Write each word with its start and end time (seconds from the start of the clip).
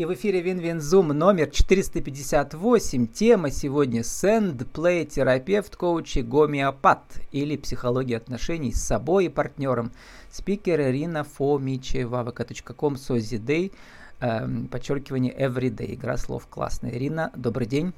И 0.00 0.04
в 0.06 0.14
эфире 0.14 0.40
WinWin 0.40 0.81
Zoom 0.81 1.08
номер 1.08 1.50
458. 1.50 3.06
Тема 3.08 3.50
сегодня 3.50 4.00
Sandplay 4.00 4.64
терапевт, 5.04 5.76
коуч 5.76 6.16
и 6.16 6.22
гомеопат 6.22 7.20
или 7.32 7.58
психология 7.58 8.16
отношений 8.16 8.72
с 8.72 8.80
собой 8.80 9.26
и 9.26 9.28
партнером. 9.28 9.92
Спикер 10.30 10.80
Ирина 10.80 11.22
Фомичева, 11.22 12.24
vk.com, 12.24 12.94
sozidey, 12.94 13.72
э, 14.22 14.48
подчеркивание 14.70 15.36
everyday, 15.36 15.92
игра 15.92 16.16
слов 16.16 16.46
классная. 16.46 16.92
Ирина, 16.92 17.30
добрый 17.36 17.66
день. 17.66 17.92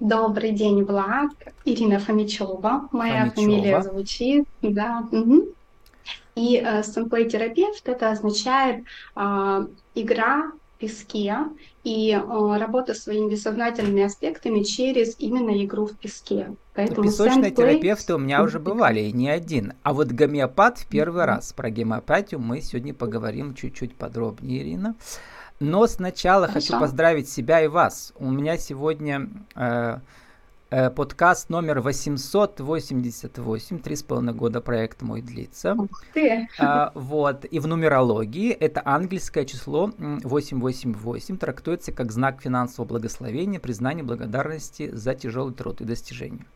Добрый 0.00 0.52
день, 0.52 0.84
Влад. 0.84 1.30
Ирина 1.64 1.98
Фомичева. 1.98 2.90
Моя 2.92 3.30
Фомичева. 3.30 3.34
фамилия 3.36 3.82
звучит. 3.82 4.46
Да. 4.60 5.02
Угу. 5.10 5.48
И 6.34 6.56
э, 6.56 6.82
сэмплей-терапевт 6.82 7.88
это 7.88 8.10
означает 8.10 8.84
э, 9.16 9.66
игра 9.94 10.52
в 10.52 10.78
песке 10.78 11.36
и 11.84 12.12
э, 12.12 12.58
работа 12.58 12.94
своими 12.94 13.30
бессознательными 13.30 14.02
аспектами 14.02 14.62
через 14.62 15.18
именно 15.18 15.64
игру 15.64 15.86
в 15.86 15.96
песке. 15.96 16.54
Поэтому 16.74 17.08
Песочные 17.08 17.44
сэмплей... 17.44 17.74
терапевты 17.74 18.14
у 18.14 18.18
меня 18.18 18.42
уже 18.42 18.58
бывали, 18.58 19.00
и 19.00 19.12
не 19.12 19.28
один. 19.28 19.74
А 19.82 19.92
вот 19.92 20.08
гомеопат 20.08 20.78
в 20.78 20.86
первый 20.86 21.24
раз. 21.24 21.52
Про 21.52 21.70
гомеопатию 21.70 22.40
мы 22.40 22.60
сегодня 22.60 22.94
поговорим 22.94 23.54
чуть-чуть 23.54 23.94
подробнее, 23.96 24.62
Ирина. 24.62 24.94
Но 25.58 25.86
сначала 25.86 26.46
Хорошо. 26.46 26.68
хочу 26.68 26.80
поздравить 26.80 27.28
себя 27.28 27.60
и 27.62 27.68
вас. 27.68 28.14
У 28.16 28.30
меня 28.30 28.56
сегодня 28.56 29.28
Э, 29.54 29.98
подкаст 30.70 31.50
номер 31.50 31.80
888, 31.80 33.80
три 33.80 33.96
с 33.96 34.04
половиной 34.04 34.34
года 34.34 34.60
проект 34.60 35.02
мой 35.02 35.20
длится. 35.20 35.74
Ух 35.74 36.04
ты! 36.14 36.48
А, 36.60 36.92
вот, 36.94 37.44
и 37.44 37.58
в 37.58 37.66
нумерологии 37.66 38.52
это 38.52 38.80
ангельское 38.84 39.44
число 39.46 39.90
888 39.98 41.38
трактуется 41.38 41.90
как 41.90 42.12
знак 42.12 42.40
финансового 42.40 42.88
благословения, 42.88 43.58
признания 43.58 44.04
благодарности 44.04 44.90
за 44.92 45.16
тяжелый 45.16 45.54
труд 45.54 45.80
и 45.80 45.84
достижения. 45.84 46.46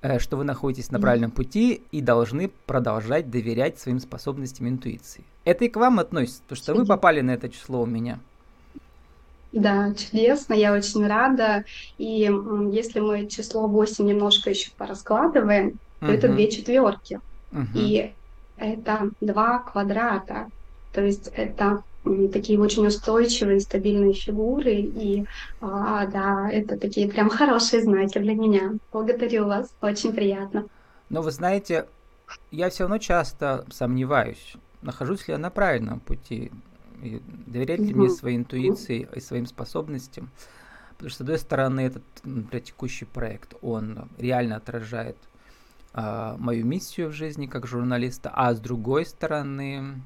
Э, 0.00 0.18
что 0.18 0.36
вы 0.36 0.42
находитесь 0.42 0.90
на 0.90 0.98
правильном 0.98 1.30
пути 1.30 1.80
и 1.92 2.00
должны 2.00 2.50
продолжать 2.66 3.30
доверять 3.30 3.78
своим 3.78 4.00
способностям 4.00 4.68
интуиции. 4.68 5.22
Это 5.44 5.64
и 5.64 5.68
к 5.68 5.76
вам 5.76 6.00
относится, 6.00 6.42
то 6.48 6.56
что 6.56 6.74
вы 6.74 6.84
попали 6.84 7.20
на 7.20 7.30
это 7.30 7.48
число 7.48 7.82
у 7.82 7.86
меня– 7.86 8.18
да, 9.52 9.94
чудесно, 9.94 10.54
я 10.54 10.72
очень 10.72 11.06
рада. 11.06 11.64
И 11.98 12.30
если 12.72 13.00
мы 13.00 13.26
число 13.26 13.66
8 13.66 14.04
немножко 14.04 14.50
еще 14.50 14.70
пораскладываем, 14.76 15.78
то 16.00 16.06
uh-huh. 16.06 16.14
это 16.14 16.28
две 16.28 16.50
четверки. 16.50 17.20
Uh-huh. 17.52 17.66
И 17.74 18.12
это 18.56 19.10
два 19.20 19.58
квадрата. 19.58 20.48
То 20.92 21.02
есть 21.02 21.30
это 21.34 21.82
такие 22.32 22.58
очень 22.58 22.86
устойчивые, 22.86 23.60
стабильные 23.60 24.14
фигуры. 24.14 24.72
И 24.72 25.26
а, 25.60 26.06
да, 26.06 26.48
это 26.50 26.78
такие 26.78 27.08
прям 27.08 27.28
хорошие 27.28 27.82
знаки 27.82 28.18
для 28.18 28.34
меня. 28.34 28.72
Благодарю 28.92 29.46
вас, 29.46 29.72
очень 29.80 30.12
приятно. 30.12 30.66
Но 31.10 31.20
вы 31.20 31.30
знаете, 31.30 31.86
я 32.50 32.70
все 32.70 32.84
равно 32.84 32.98
часто 32.98 33.66
сомневаюсь, 33.70 34.54
нахожусь 34.80 35.28
ли 35.28 35.32
я 35.32 35.38
на 35.38 35.50
правильном 35.50 36.00
пути 36.00 36.50
и 37.02 37.20
доверять 37.26 37.80
ли 37.80 37.92
мне 37.92 38.08
своей 38.08 38.36
интуиции 38.36 39.08
и 39.14 39.20
своим 39.20 39.46
способностям. 39.46 40.30
Потому 40.90 41.10
что, 41.10 41.18
с 41.18 41.20
одной 41.22 41.38
стороны, 41.38 41.80
этот 41.80 42.04
например, 42.22 42.64
текущий 42.64 43.04
проект, 43.04 43.54
он 43.60 44.08
реально 44.18 44.56
отражает 44.56 45.16
э, 45.94 46.36
мою 46.38 46.64
миссию 46.64 47.08
в 47.08 47.12
жизни 47.12 47.46
как 47.46 47.66
журналиста, 47.66 48.30
а 48.32 48.54
с 48.54 48.60
другой 48.60 49.04
стороны, 49.04 50.00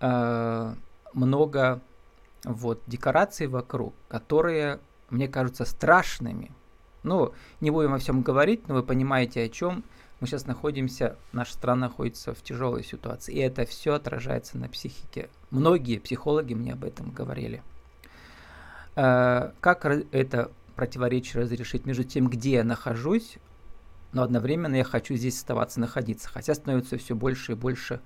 э, 0.00 0.74
много 1.14 1.80
вот 2.44 2.82
декораций 2.86 3.46
вокруг, 3.46 3.94
которые 4.08 4.80
мне 5.08 5.26
кажутся 5.26 5.64
страшными. 5.64 6.52
Ну, 7.02 7.32
не 7.60 7.70
будем 7.70 7.94
о 7.94 7.98
всем 7.98 8.22
говорить, 8.22 8.68
но 8.68 8.74
вы 8.74 8.82
понимаете, 8.82 9.42
о 9.42 9.48
чем 9.48 9.84
мы 10.20 10.26
сейчас 10.26 10.46
находимся, 10.46 11.16
наша 11.32 11.54
страна 11.54 11.88
находится 11.88 12.34
в 12.34 12.42
тяжелой 12.42 12.84
ситуации, 12.84 13.34
и 13.34 13.38
это 13.38 13.64
все 13.64 13.94
отражается 13.94 14.58
на 14.58 14.68
психике. 14.68 15.30
Многие 15.50 15.98
психологи 15.98 16.52
мне 16.52 16.74
об 16.74 16.84
этом 16.84 17.10
говорили. 17.10 17.62
Э, 18.96 19.52
как 19.60 19.86
это 19.86 20.50
противоречие 20.76 21.42
разрешить 21.42 21.86
между 21.86 22.04
тем, 22.04 22.28
где 22.28 22.52
я 22.52 22.64
нахожусь, 22.64 23.38
но 24.12 24.22
одновременно 24.22 24.76
я 24.76 24.84
хочу 24.84 25.14
здесь 25.14 25.36
оставаться, 25.36 25.80
находиться, 25.80 26.28
хотя 26.28 26.54
становится 26.54 26.98
все 26.98 27.14
больше 27.14 27.52
и 27.52 27.54
больше 27.54 28.00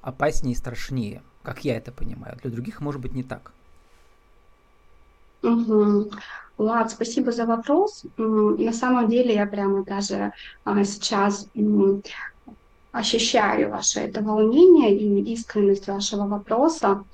опаснее 0.00 0.54
и 0.54 0.56
страшнее, 0.56 1.22
как 1.42 1.64
я 1.64 1.76
это 1.76 1.92
понимаю. 1.92 2.36
Для 2.42 2.50
других 2.50 2.80
может 2.80 3.00
быть 3.00 3.12
не 3.12 3.22
так. 3.22 3.52
Угу. 5.42 6.10
Влад, 6.58 6.90
спасибо 6.90 7.30
за 7.30 7.46
вопрос. 7.46 8.04
На 8.16 8.72
самом 8.72 9.08
деле 9.08 9.34
я 9.34 9.46
прямо 9.46 9.84
даже 9.84 10.32
а, 10.64 10.82
сейчас 10.84 11.46
ощущаю 12.90 13.70
ваше 13.70 14.00
это 14.00 14.22
волнение 14.22 14.96
и 14.96 15.32
искренность 15.32 15.86
вашего 15.86 16.26
вопроса. 16.26 17.04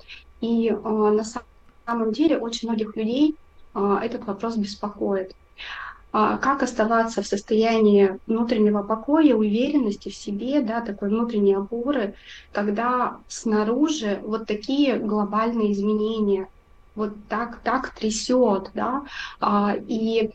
И 0.41 0.69
а, 0.69 1.11
на 1.11 1.23
самом 1.85 2.11
деле 2.11 2.39
очень 2.39 2.67
многих 2.67 2.95
людей 2.95 3.35
а, 3.73 4.03
этот 4.03 4.25
вопрос 4.25 4.57
беспокоит. 4.57 5.31
Как 6.11 6.63
оставаться 6.63 7.21
в 7.21 7.27
состоянии 7.27 8.17
внутреннего 8.25 8.83
покоя, 8.83 9.35
уверенности 9.35 10.07
в 10.07 10.15
себе, 10.15 10.61
да, 10.61 10.79
такой 10.79 11.09
внутренней 11.09 11.55
опоры, 11.55 12.15
когда 12.53 13.17
снаружи 13.27 14.21
вот 14.23 14.47
такие 14.47 14.97
глобальные 14.97 15.73
изменения– 15.73 16.47
вот 16.95 17.13
так, 17.29 17.59
так 17.59 17.89
трясет, 17.89 18.71
да, 18.73 19.03
а, 19.39 19.75
и 19.87 20.31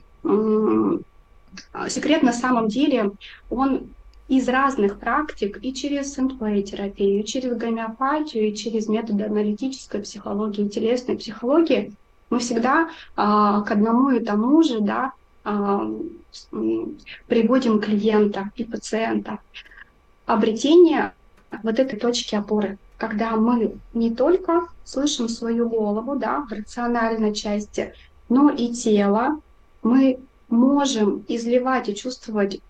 секрет 1.89 2.23
на 2.23 2.33
самом 2.33 2.69
деле, 2.69 3.13
он 3.49 3.89
из 4.31 4.49
разных 4.49 5.01
практик 5.01 5.59
и 5.61 5.75
через 5.75 6.15
сэмплей-терапию, 6.15 7.21
и 7.21 7.25
через 7.25 7.57
гомеопатию, 7.57 8.49
и 8.49 8.55
через 8.55 8.87
методы 8.87 9.25
аналитической 9.25 10.01
психологии, 10.03 10.69
телесной 10.69 11.19
психологии, 11.19 11.93
мы 12.31 12.39
всегда 12.39 12.91
а, 13.17 13.63
к 13.63 13.73
одному 13.73 14.11
и 14.11 14.25
тому 14.25 14.63
же 14.63 14.81
да, 14.81 15.13
а, 15.43 15.91
приводим 17.27 17.81
клиента 17.81 18.51
и 18.55 18.63
пациента. 18.63 19.41
Обретение 20.27 21.13
вот 21.65 21.81
этой 21.81 21.99
точки 21.99 22.37
опоры 22.37 22.79
когда 23.01 23.35
мы 23.35 23.79
не 23.95 24.15
только 24.15 24.69
слышим 24.85 25.29
свою 25.31 25.71
голову, 25.71 26.17
да, 26.17 26.41
в 26.43 26.53
рациональной 26.53 27.35
части, 27.35 27.95
но 28.29 28.51
и 28.51 28.69
тело, 28.75 29.41
мы 29.83 30.21
можем 30.51 31.25
изливать 31.27 31.89
и 31.89 31.97
чувствовать 31.97 32.61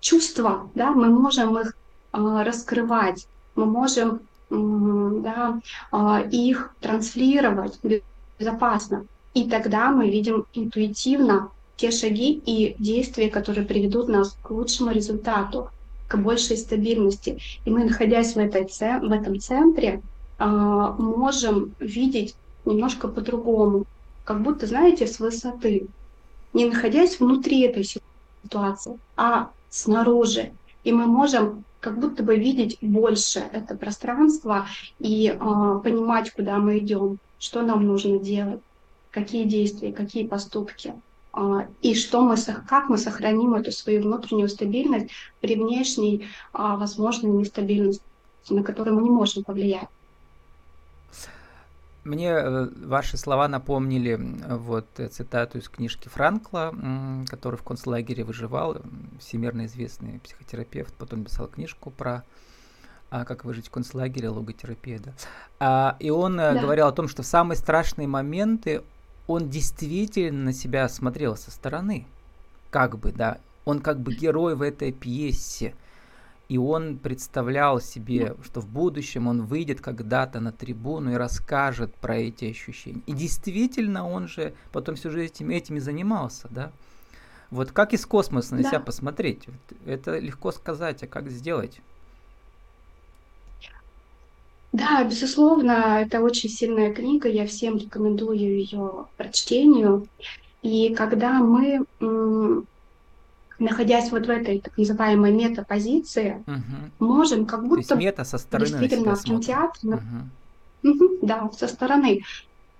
чувства, 0.00 0.68
да, 0.74 0.90
мы 0.92 1.08
можем 1.08 1.58
их 1.58 1.68
э, 2.12 2.42
раскрывать, 2.42 3.26
мы 3.54 3.64
можем 3.64 4.20
э, 4.50 5.20
да, 5.22 5.58
э, 5.90 6.28
их 6.30 6.74
транслировать 6.80 7.78
безопасно. 8.38 9.06
И 9.32 9.48
тогда 9.48 9.90
мы 9.90 10.10
видим 10.10 10.44
интуитивно 10.52 11.50
те 11.78 11.90
шаги 11.90 12.32
и 12.44 12.76
действия, 12.78 13.30
которые 13.30 13.64
приведут 13.64 14.08
нас 14.08 14.36
к 14.42 14.50
лучшему 14.50 14.90
результату 14.90 15.70
к 16.08 16.16
большей 16.16 16.56
стабильности. 16.56 17.38
И 17.64 17.70
мы, 17.70 17.84
находясь 17.84 18.34
в, 18.34 18.38
этой, 18.38 18.64
в 18.64 19.12
этом 19.12 19.38
центре, 19.38 20.02
а, 20.38 20.92
можем 20.92 21.74
видеть 21.78 22.34
немножко 22.64 23.08
по-другому, 23.08 23.84
как 24.24 24.42
будто, 24.42 24.66
знаете, 24.66 25.06
с 25.06 25.20
высоты, 25.20 25.86
не 26.52 26.66
находясь 26.66 27.20
внутри 27.20 27.60
этой 27.62 27.84
ситуации, 27.84 28.98
а 29.16 29.50
снаружи. 29.70 30.52
И 30.84 30.92
мы 30.92 31.06
можем 31.06 31.64
как 31.80 31.98
будто 31.98 32.22
бы 32.22 32.36
видеть 32.36 32.78
больше 32.80 33.40
это 33.52 33.76
пространство 33.76 34.66
и 34.98 35.28
э, 35.28 35.80
понимать, 35.82 36.32
куда 36.32 36.58
мы 36.58 36.78
идем, 36.78 37.18
что 37.38 37.62
нам 37.62 37.86
нужно 37.86 38.18
делать, 38.18 38.60
какие 39.10 39.44
действия, 39.44 39.92
какие 39.92 40.26
поступки. 40.26 40.94
А, 41.38 41.68
и 41.82 41.94
что 41.94 42.22
мы, 42.22 42.36
как 42.66 42.88
мы 42.88 42.98
сохраним 42.98 43.54
эту 43.54 43.70
свою 43.70 44.02
внутреннюю 44.02 44.48
стабильность 44.48 45.10
при 45.40 45.54
внешней 45.54 46.26
а, 46.52 46.76
возможной 46.76 47.30
нестабильности, 47.30 48.02
на 48.50 48.64
которую 48.64 48.96
мы 48.96 49.02
не 49.02 49.10
можем 49.10 49.44
повлиять. 49.44 49.88
Мне 52.02 52.30
э, 52.30 52.68
ваши 52.84 53.16
слова 53.16 53.46
напомнили 53.46 54.18
вот 54.48 54.86
э, 54.96 55.08
цитату 55.08 55.58
из 55.58 55.68
книжки 55.68 56.08
Франкла, 56.08 56.74
который 57.28 57.56
в 57.56 57.62
концлагере 57.62 58.24
выживал, 58.24 58.78
всемирно 59.20 59.66
известный 59.66 60.18
психотерапевт, 60.20 60.92
потом 60.94 61.22
писал 61.22 61.46
книжку 61.46 61.90
про 61.90 62.24
а, 63.10 63.24
как 63.24 63.44
выжить 63.44 63.68
в 63.68 63.70
концлагере, 63.70 64.28
логотерапия, 64.28 64.98
да. 64.98 65.12
А, 65.60 65.96
и 66.00 66.10
он 66.10 66.40
э, 66.40 66.54
да. 66.54 66.60
говорил 66.60 66.88
о 66.88 66.92
том, 66.92 67.06
что 67.06 67.22
в 67.22 67.26
самые 67.26 67.56
страшные 67.56 68.08
моменты 68.08 68.82
он 69.28 69.50
действительно 69.50 70.46
на 70.46 70.52
себя 70.52 70.88
смотрел 70.88 71.36
со 71.36 71.52
стороны. 71.52 72.06
Как 72.70 72.98
бы, 72.98 73.12
да. 73.12 73.38
Он 73.64 73.80
как 73.80 74.00
бы 74.00 74.14
герой 74.14 74.56
в 74.56 74.62
этой 74.62 74.90
пьесе. 74.90 75.74
И 76.48 76.56
он 76.56 76.96
представлял 76.96 77.78
себе, 77.78 78.34
что 78.42 78.62
в 78.62 78.66
будущем 78.66 79.26
он 79.26 79.42
выйдет 79.42 79.82
когда-то 79.82 80.40
на 80.40 80.50
трибуну 80.50 81.12
и 81.12 81.16
расскажет 81.16 81.94
про 81.94 82.16
эти 82.16 82.46
ощущения. 82.46 83.02
И 83.04 83.12
действительно, 83.12 84.08
он 84.08 84.28
же 84.28 84.54
потом 84.72 84.94
всю 84.96 85.10
жизнь 85.10 85.34
этим, 85.34 85.50
этими 85.50 85.78
занимался, 85.78 86.48
да. 86.50 86.72
Вот 87.50 87.72
как 87.72 87.92
из 87.92 88.06
космоса 88.06 88.54
на 88.54 88.62
да. 88.62 88.70
себя 88.70 88.80
посмотреть? 88.80 89.46
Это 89.84 90.18
легко 90.18 90.52
сказать, 90.52 91.02
а 91.02 91.06
как 91.06 91.30
сделать? 91.30 91.82
Да, 94.72 95.02
безусловно, 95.04 96.02
это 96.02 96.20
очень 96.20 96.50
сильная 96.50 96.92
книга, 96.92 97.28
я 97.28 97.46
всем 97.46 97.78
рекомендую 97.78 98.58
ее 98.58 99.06
прочтению. 99.16 100.06
И 100.62 100.94
когда 100.94 101.40
мы 101.40 101.84
находясь 103.58 104.10
вот 104.10 104.26
в 104.26 104.30
этой 104.30 104.60
так 104.60 104.76
называемой 104.76 105.32
метапозиции, 105.32 106.44
угу. 106.46 107.06
можем 107.06 107.46
как 107.46 107.66
будто 107.66 107.96
мета 107.96 108.24
со 108.24 108.38
стороны 108.38 108.68
действительно 108.68 109.16
в 109.16 109.22
кинотеатре, 109.22 110.00
угу. 110.82 110.90
угу, 110.90 111.18
да, 111.22 111.50
со 111.56 111.66
стороны, 111.66 112.22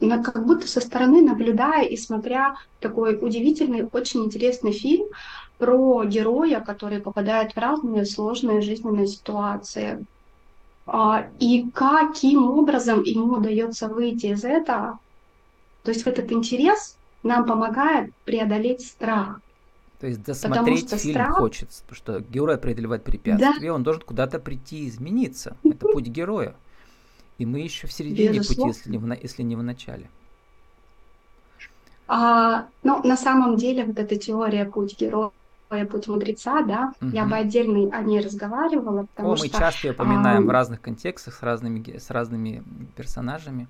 как 0.00 0.46
будто 0.46 0.69
со 0.69 0.81
стороны 0.81 1.23
наблюдая 1.23 1.84
и 1.84 1.96
смотря 1.96 2.55
такой 2.81 3.19
удивительный, 3.20 3.88
очень 3.91 4.25
интересный 4.25 4.73
фильм 4.73 5.06
про 5.58 6.05
героя, 6.05 6.61
который 6.61 7.00
попадает 7.00 7.52
в 7.52 7.58
разные 7.58 8.05
сложные 8.05 8.61
жизненные 8.61 9.08
ситуации. 9.08 10.06
А, 10.90 11.29
и 11.38 11.70
каким 11.75 12.50
образом 12.50 13.02
ему 13.02 13.35
удается 13.35 13.88
выйти 13.88 14.26
из 14.26 14.43
этого, 14.43 14.99
то 15.82 15.90
есть 15.90 16.06
этот 16.06 16.32
интерес 16.32 16.96
нам 17.23 17.44
помогает 17.44 18.14
преодолеть 18.25 18.87
страх. 18.87 19.40
То 20.00 20.06
есть 20.06 20.23
досмотреть 20.23 20.88
фильм 20.88 21.14
страх... 21.14 21.37
хочется, 21.37 21.82
потому 21.82 21.96
что 21.96 22.20
герой 22.20 22.56
преодолевает 22.56 23.05
препятствия, 23.05 23.69
да. 23.69 23.75
он 23.75 23.82
должен 23.82 24.02
куда-то 24.02 24.38
прийти 24.38 24.85
и 24.85 24.88
измениться. 24.88 25.58
Это 25.62 25.76
путь 25.88 26.06
героя. 26.06 26.55
И 27.37 27.44
мы 27.44 27.61
еще 27.61 27.87
в 27.87 27.93
середине 27.93 28.38
Безусловно. 28.38 28.73
пути, 28.73 28.79
если 28.79 28.91
не, 28.91 28.99
в, 28.99 29.23
если 29.23 29.43
не 29.43 29.56
в 29.56 29.62
начале. 29.62 30.08
А, 32.06 32.67
ну, 32.82 33.02
на 33.05 33.19
самом 33.19 33.56
деле, 33.56 33.84
вот 33.84 33.99
эта 33.99 34.17
теория 34.17 34.64
путь 34.64 34.99
героя, 34.99 35.32
путь 35.69 36.09
мудреца, 36.09 36.62
да, 36.62 36.93
угу. 37.00 37.11
я 37.11 37.25
бы 37.25 37.37
отдельно 37.37 37.97
о 37.97 38.03
ней 38.03 38.20
разговаривала, 38.20 39.06
потому 39.15 39.32
О, 39.32 39.37
что... 39.37 39.47
мы 39.47 39.50
часто 39.50 39.88
ее 39.88 39.93
упоминаем 39.93 40.44
а... 40.44 40.47
в 40.47 40.50
разных 40.50 40.81
контекстах 40.81 41.35
с 41.35 41.43
разными, 41.43 41.99
с 41.99 42.11
разными 42.11 42.62
персонажами. 42.97 43.69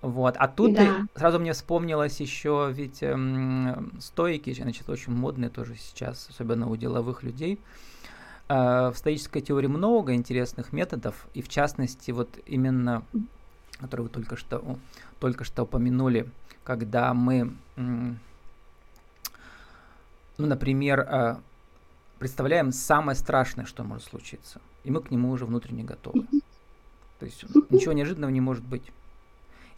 Вот. 0.00 0.36
А 0.38 0.46
тут 0.46 0.74
да. 0.74 1.06
сразу 1.16 1.40
мне 1.40 1.52
вспомнилось 1.52 2.20
еще, 2.20 2.70
ведь 2.72 3.02
эм, 3.02 3.92
стойки, 4.00 4.54
значит, 4.54 4.88
очень 4.88 5.12
модные 5.12 5.50
тоже 5.50 5.74
сейчас, 5.76 6.28
особенно 6.30 6.68
у 6.68 6.76
деловых 6.76 7.24
людей. 7.24 7.58
Э, 8.48 8.90
в 8.94 8.96
стоической 8.96 9.42
теории 9.42 9.66
много 9.66 10.14
интересных 10.14 10.72
методов, 10.72 11.26
и 11.34 11.42
в 11.42 11.48
частности, 11.48 12.12
вот 12.12 12.28
именно, 12.46 13.02
который 13.80 14.02
вы 14.02 14.08
только 14.08 14.36
что, 14.36 14.78
только 15.18 15.44
что 15.44 15.64
упомянули, 15.64 16.30
когда 16.62 17.12
мы, 17.12 17.52
ну, 20.38 20.46
например, 20.46 21.00
э, 21.00 21.36
представляем 22.18 22.72
самое 22.72 23.16
страшное, 23.16 23.64
что 23.64 23.84
может 23.84 24.04
случиться, 24.04 24.60
и 24.84 24.90
мы 24.90 25.02
к 25.02 25.10
нему 25.10 25.30
уже 25.30 25.44
внутренне 25.44 25.84
готовы. 25.84 26.26
То 27.18 27.26
есть 27.26 27.44
ничего 27.70 27.92
неожиданного 27.92 28.30
не 28.30 28.40
может 28.40 28.64
быть 28.64 28.84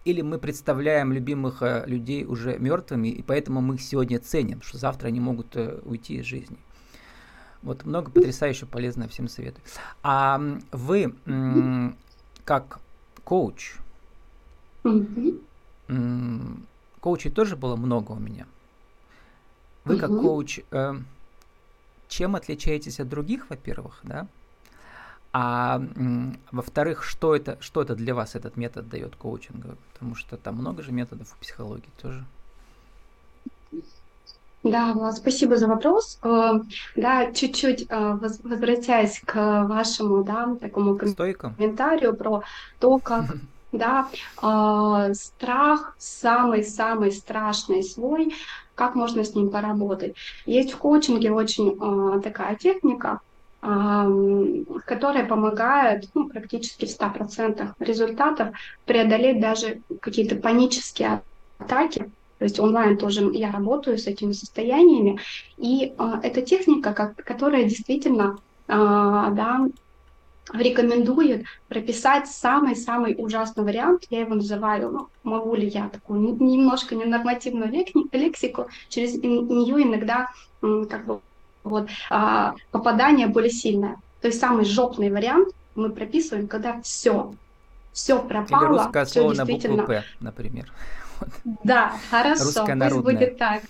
или 0.05 0.23
мы 0.23 0.39
представляем 0.39 1.13
любимых 1.13 1.63
э, 1.63 1.85
людей 1.87 2.25
уже 2.25 2.59
мертвыми, 2.59 3.09
и 3.09 3.23
поэтому 3.23 3.61
мы 3.61 3.75
их 3.75 3.83
сегодня 3.83 4.19
ценим, 4.19 4.63
что 4.63 4.79
завтра 4.79 5.09
они 5.09 5.21
могут 5.21 5.57
э, 5.57 5.79
уйти 5.85 6.15
из 6.17 6.25
жизни. 6.25 6.57
Вот 7.63 7.85
много 7.85 8.11
потрясающе 8.11 8.65
полезного 8.65 9.11
всем 9.11 9.29
советую. 9.29 9.63
А 10.03 10.41
вы 10.73 11.15
как 12.45 12.81
коуч, 13.23 13.75
коучей 17.01 17.31
тоже 17.31 17.57
было 17.57 17.77
много 17.77 18.13
у 18.13 18.19
меня. 18.19 18.47
Вы 19.91 19.99
как 19.99 20.11
коуч, 20.11 20.61
э, 20.71 20.95
чем 22.09 22.37
отличаетесь 22.37 23.01
от 23.01 23.09
других, 23.09 23.49
во-первых, 23.51 24.01
да? 24.03 24.27
А 25.33 25.81
во-вторых, 26.51 27.05
что 27.05 27.37
это, 27.37 27.57
что 27.61 27.83
это 27.83 27.95
для 27.95 28.15
вас 28.15 28.35
этот 28.35 28.57
метод 28.57 28.89
дает 28.89 29.15
коучинга? 29.15 29.77
Потому 29.93 30.17
что 30.17 30.37
там 30.37 30.57
много 30.57 30.83
же 30.83 30.91
методов 30.91 31.29
в 31.29 31.37
психологии 31.37 31.91
тоже. 32.03 32.25
Да, 34.63 34.93
Влад, 34.93 35.17
спасибо 35.17 35.57
за 35.57 35.69
вопрос. 35.69 36.19
Э, 36.23 36.61
да, 36.95 37.33
чуть-чуть 37.33 37.87
э, 37.89 38.19
возвращаясь 38.45 39.21
к 39.25 39.65
вашему, 39.65 40.23
да, 40.23 40.55
такому 40.61 40.99
Стойка. 41.07 41.55
комментарию 41.57 42.15
про 42.15 42.43
то, 42.79 42.99
как, 42.99 43.25
да, 43.73 44.09
э, 44.43 45.15
страх 45.15 45.95
самый-самый 45.99 47.13
страшный 47.13 47.83
свой, 47.83 48.35
как 48.75 48.95
можно 48.95 49.25
с 49.25 49.35
ним 49.35 49.51
поработать. 49.51 50.15
Есть 50.47 50.73
в 50.73 50.79
коучинге 50.79 51.33
очень 51.33 51.79
такая 52.23 52.57
техника, 52.57 53.21
которые 53.61 55.27
помогают 55.27 56.09
ну, 56.15 56.31
практически 56.31 56.87
в 56.87 56.89
100% 56.89 57.75
результатов 57.79 58.57
преодолеть 58.87 59.39
даже 59.39 59.83
какие-то 60.01 60.37
панические 60.37 61.21
атаки. 61.59 62.11
То 62.41 62.45
есть 62.45 62.59
онлайн 62.59 62.97
тоже 62.97 63.31
я 63.35 63.53
работаю 63.53 63.99
с 63.99 64.07
этими 64.07 64.33
состояниями. 64.33 65.21
И 65.59 65.93
а, 65.99 66.21
эта 66.23 66.41
техника, 66.41 66.95
как, 66.95 67.17
которая 67.17 67.65
действительно 67.65 68.39
а, 68.67 69.29
да, 69.31 69.69
рекомендует 70.53 71.45
прописать 71.69 72.29
самый-самый 72.29 73.15
ужасный 73.19 73.65
вариант. 73.65 74.05
Я 74.11 74.21
его 74.21 74.35
называю, 74.35 74.91
ну, 74.91 75.09
могу 75.23 75.55
ли 75.55 75.69
я 75.69 75.89
такую 75.89 76.21
немножко 76.21 76.95
ненормативную 76.95 77.71
лексику, 78.13 78.69
через 78.89 79.15
нее 79.15 79.83
иногда 79.83 80.31
как 80.61 81.07
бы 81.07 81.21
вот, 81.63 81.89
а, 82.11 82.55
попадание 82.71 83.27
более 83.27 83.51
сильное. 83.51 83.97
То 84.21 84.29
есть 84.29 84.41
самый 84.41 84.65
жопный 84.65 85.11
вариант 85.11 85.49
мы 85.75 85.91
прописываем, 85.91 86.49
когда 86.49 86.81
все, 86.83 87.35
все 87.93 88.19
пропало. 88.21 88.65
Или 88.65 88.79
русское 88.79 89.07
слово 89.07 89.35
на 89.35 89.47
букву 89.47 89.83
«П», 89.87 90.05
например. 90.21 90.73
Да, 91.65 91.95
хорошо, 92.11 92.65
пусть 92.65 93.01
будет 93.03 93.39
так. 93.39 93.63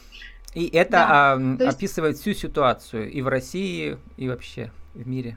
И 0.54 0.66
это 0.68 0.90
да. 0.92 1.32
а, 1.34 1.40
есть... 1.40 1.76
описывает 1.76 2.16
всю 2.16 2.32
ситуацию 2.34 3.10
и 3.10 3.22
в 3.22 3.28
России, 3.28 3.98
и 4.16 4.28
вообще 4.28 4.70
в 4.94 5.06
мире. 5.06 5.36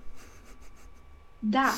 Да. 1.43 1.73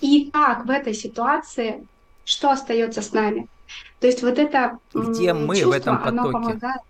И 0.00 0.30
как 0.30 0.66
в 0.66 0.70
этой 0.70 0.94
ситуации, 0.94 1.86
что 2.24 2.50
остается 2.50 3.02
с 3.02 3.12
нами? 3.12 3.48
То 4.00 4.06
есть 4.06 4.22
вот 4.22 4.38
это 4.38 4.78
Где 4.94 5.32
мы 5.34 5.54
чувство, 5.54 5.70
в 5.70 5.72
этом 5.72 5.98
потоке? 5.98 6.18
Оно 6.20 6.32
помогает. 6.32 6.80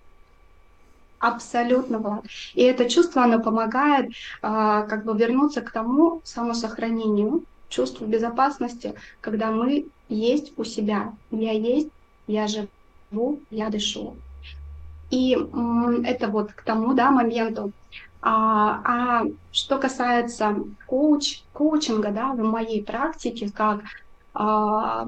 Абсолютно, 1.19 1.99
Влад. 1.99 2.25
И 2.55 2.63
это 2.63 2.89
чувство, 2.91 3.25
оно 3.25 3.43
помогает 3.43 4.11
а, 4.43 4.83
как 4.83 5.05
бы 5.05 5.17
вернуться 5.17 5.63
к 5.63 5.73
тому 5.73 6.21
самосохранению, 6.25 7.47
чувству 7.69 8.07
безопасности, 8.07 8.95
когда 9.21 9.51
мы 9.51 9.89
есть 10.09 10.53
у 10.59 10.65
себя. 10.65 11.15
Я 11.31 11.53
есть, 11.53 11.89
я 12.27 12.47
живу, 12.47 13.43
я 13.51 13.71
дышу. 13.71 14.21
И 15.11 15.35
м, 15.35 16.05
это 16.05 16.29
вот 16.29 16.53
к 16.53 16.65
тому 16.65 16.95
да, 16.95 17.11
моменту. 17.11 17.73
А, 18.29 18.81
а 18.85 19.25
что 19.53 19.79
касается 19.79 20.57
коуч, 20.87 21.43
коучинга, 21.53 22.11
да, 22.11 22.33
в 22.33 22.39
моей 22.39 22.83
практике, 22.83 23.53
как 23.53 23.83
а, 24.35 25.07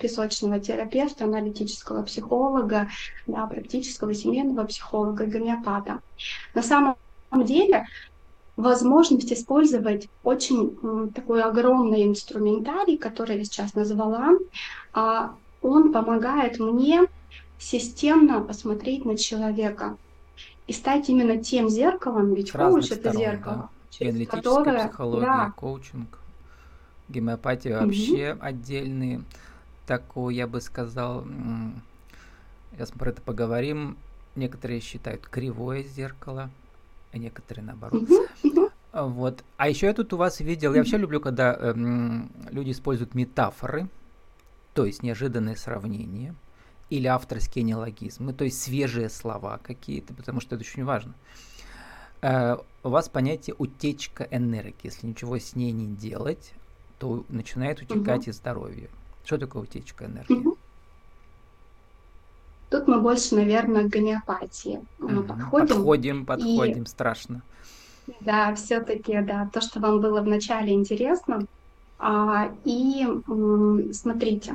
песочного 0.00 0.58
терапевта, 0.58 1.24
аналитического 1.24 2.02
психолога, 2.04 2.88
да, 3.26 3.46
практического 3.46 4.14
семейного 4.14 4.64
психолога, 4.64 5.26
гомеопата. 5.26 6.00
На 6.54 6.62
самом 6.62 6.96
деле 7.34 7.84
возможность 8.56 9.30
использовать 9.30 10.08
очень 10.22 11.12
такой 11.12 11.42
огромный 11.42 12.06
инструментарий, 12.06 12.96
который 12.96 13.36
я 13.36 13.44
сейчас 13.44 13.74
назвала, 13.74 14.30
а, 14.94 15.34
он 15.60 15.92
помогает 15.92 16.58
мне 16.58 17.02
системно 17.58 18.40
посмотреть 18.40 19.04
на 19.04 19.18
человека 19.18 19.98
и 20.68 20.72
стать 20.72 21.08
именно 21.08 21.42
тем 21.42 21.68
зеркалом, 21.68 22.34
ведь 22.34 22.52
коуч 22.52 22.92
это 22.92 23.12
зеркало, 23.12 23.70
да. 23.98 24.26
которое, 24.26 24.86
психология, 24.86 25.26
да, 25.26 25.52
коучинг 25.56 26.18
гомеопатия 27.08 27.80
вообще 27.80 28.34
угу. 28.34 28.44
отдельные. 28.44 29.22
Такой, 29.86 30.34
я 30.34 30.46
бы 30.46 30.60
сказал, 30.60 31.26
сейчас 32.72 32.92
мы 32.92 32.98
про 32.98 33.10
это 33.10 33.22
поговорим. 33.22 33.96
Некоторые 34.36 34.80
считают 34.80 35.26
кривое 35.26 35.82
зеркало, 35.82 36.50
а 37.12 37.18
некоторые 37.18 37.64
наоборот. 37.64 38.02
Угу. 38.02 38.70
Вот. 38.92 39.44
А 39.56 39.68
еще 39.68 39.86
я 39.86 39.94
тут 39.94 40.12
у 40.12 40.16
вас 40.18 40.40
видел, 40.40 40.74
я 40.74 40.80
вообще 40.80 40.98
люблю, 40.98 41.20
когда 41.20 41.54
эм, 41.54 42.30
люди 42.50 42.72
используют 42.72 43.14
метафоры, 43.14 43.88
то 44.74 44.84
есть 44.84 45.02
неожиданные 45.02 45.56
сравнения, 45.56 46.34
или 46.90 47.06
авторские 47.06 47.64
неологизмы, 47.64 48.32
то 48.32 48.44
есть 48.44 48.62
свежие 48.62 49.08
слова 49.10 49.58
какие-то, 49.62 50.14
потому 50.14 50.40
что 50.40 50.54
это 50.54 50.64
очень 50.64 50.84
важно. 50.84 51.14
Э, 52.22 52.56
у 52.82 52.88
вас 52.88 53.08
понятие 53.08 53.54
утечка 53.58 54.26
энергии. 54.30 54.74
Если 54.84 55.06
ничего 55.06 55.38
с 55.38 55.54
ней 55.54 55.72
не 55.72 55.86
делать, 55.86 56.52
то 56.98 57.24
начинает 57.28 57.82
утекать 57.82 58.22
угу. 58.22 58.30
и 58.30 58.32
здоровье. 58.32 58.88
Что 59.24 59.38
такое 59.38 59.64
утечка 59.64 60.06
энергии? 60.06 60.34
Угу. 60.34 60.58
Тут 62.70 62.86
мы 62.86 63.00
больше, 63.00 63.34
наверное, 63.34 63.88
к 63.88 63.92
гомеопатии 63.92 64.80
угу. 64.98 65.22
подходим. 65.22 65.66
Подходим, 65.68 66.26
подходим, 66.26 66.82
и... 66.82 66.86
страшно. 66.86 67.42
Да, 68.20 68.54
все-таки, 68.54 69.20
да, 69.20 69.50
то, 69.52 69.60
что 69.60 69.80
вам 69.80 70.00
было 70.00 70.22
вначале 70.22 70.72
интересно. 70.72 71.46
А, 71.98 72.52
и 72.64 73.06
смотрите, 73.92 74.54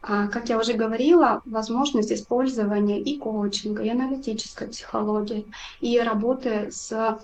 как 0.00 0.48
я 0.48 0.58
уже 0.58 0.72
говорила, 0.72 1.42
возможность 1.44 2.10
использования 2.10 3.00
и 3.00 3.18
коучинга, 3.18 3.82
и 3.82 3.90
аналитической 3.90 4.68
психологии, 4.68 5.46
и 5.80 5.98
работы 5.98 6.70
с 6.70 6.90
а, 6.92 7.20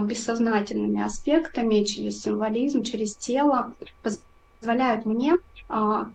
бессознательными 0.00 1.02
аспектами 1.02 1.82
через 1.84 2.22
символизм, 2.22 2.82
через 2.84 3.16
тело 3.16 3.74
позволяют 4.60 5.06
мне 5.06 5.38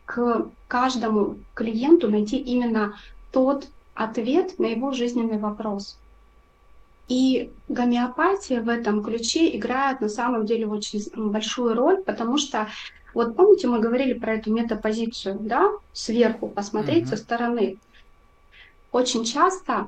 к 0.05 0.47
каждому 0.67 1.37
клиенту 1.53 2.09
найти 2.09 2.37
именно 2.37 2.95
тот 3.31 3.67
ответ 3.93 4.59
на 4.59 4.65
его 4.65 4.91
жизненный 4.91 5.37
вопрос. 5.37 5.97
И 7.07 7.51
гомеопатия 7.69 8.61
в 8.61 8.69
этом 8.69 9.03
ключе 9.03 9.55
играет 9.55 10.01
на 10.01 10.09
самом 10.09 10.45
деле 10.45 10.67
очень 10.67 11.03
большую 11.15 11.75
роль, 11.75 11.97
потому 12.03 12.37
что 12.37 12.67
вот 13.13 13.35
помните, 13.35 13.67
мы 13.67 13.79
говорили 13.79 14.13
про 14.13 14.35
эту 14.35 14.51
метапозицию, 14.51 15.37
да, 15.39 15.71
сверху 15.93 16.49
посмотреть 16.49 17.05
mm-hmm. 17.05 17.09
со 17.09 17.17
стороны. 17.17 17.77
Очень 18.91 19.23
часто 19.23 19.87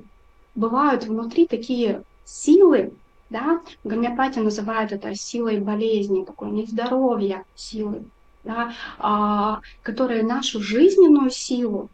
бывают 0.55 1.03
внутри 1.03 1.45
такие 1.45 2.03
силы, 2.24 2.93
да, 3.29 3.62
гомеопатия 3.83 4.41
называет 4.41 4.93
это 4.93 5.13
силой 5.13 5.59
болезни, 5.59 6.24
такой 6.24 6.51
нездоровья 6.51 7.43
силы, 7.55 8.05
да, 8.45 8.74
а, 8.97 9.59
которые 9.83 10.24
нашу 10.24 10.62
жизненную 10.62 11.29
силу 11.29 11.89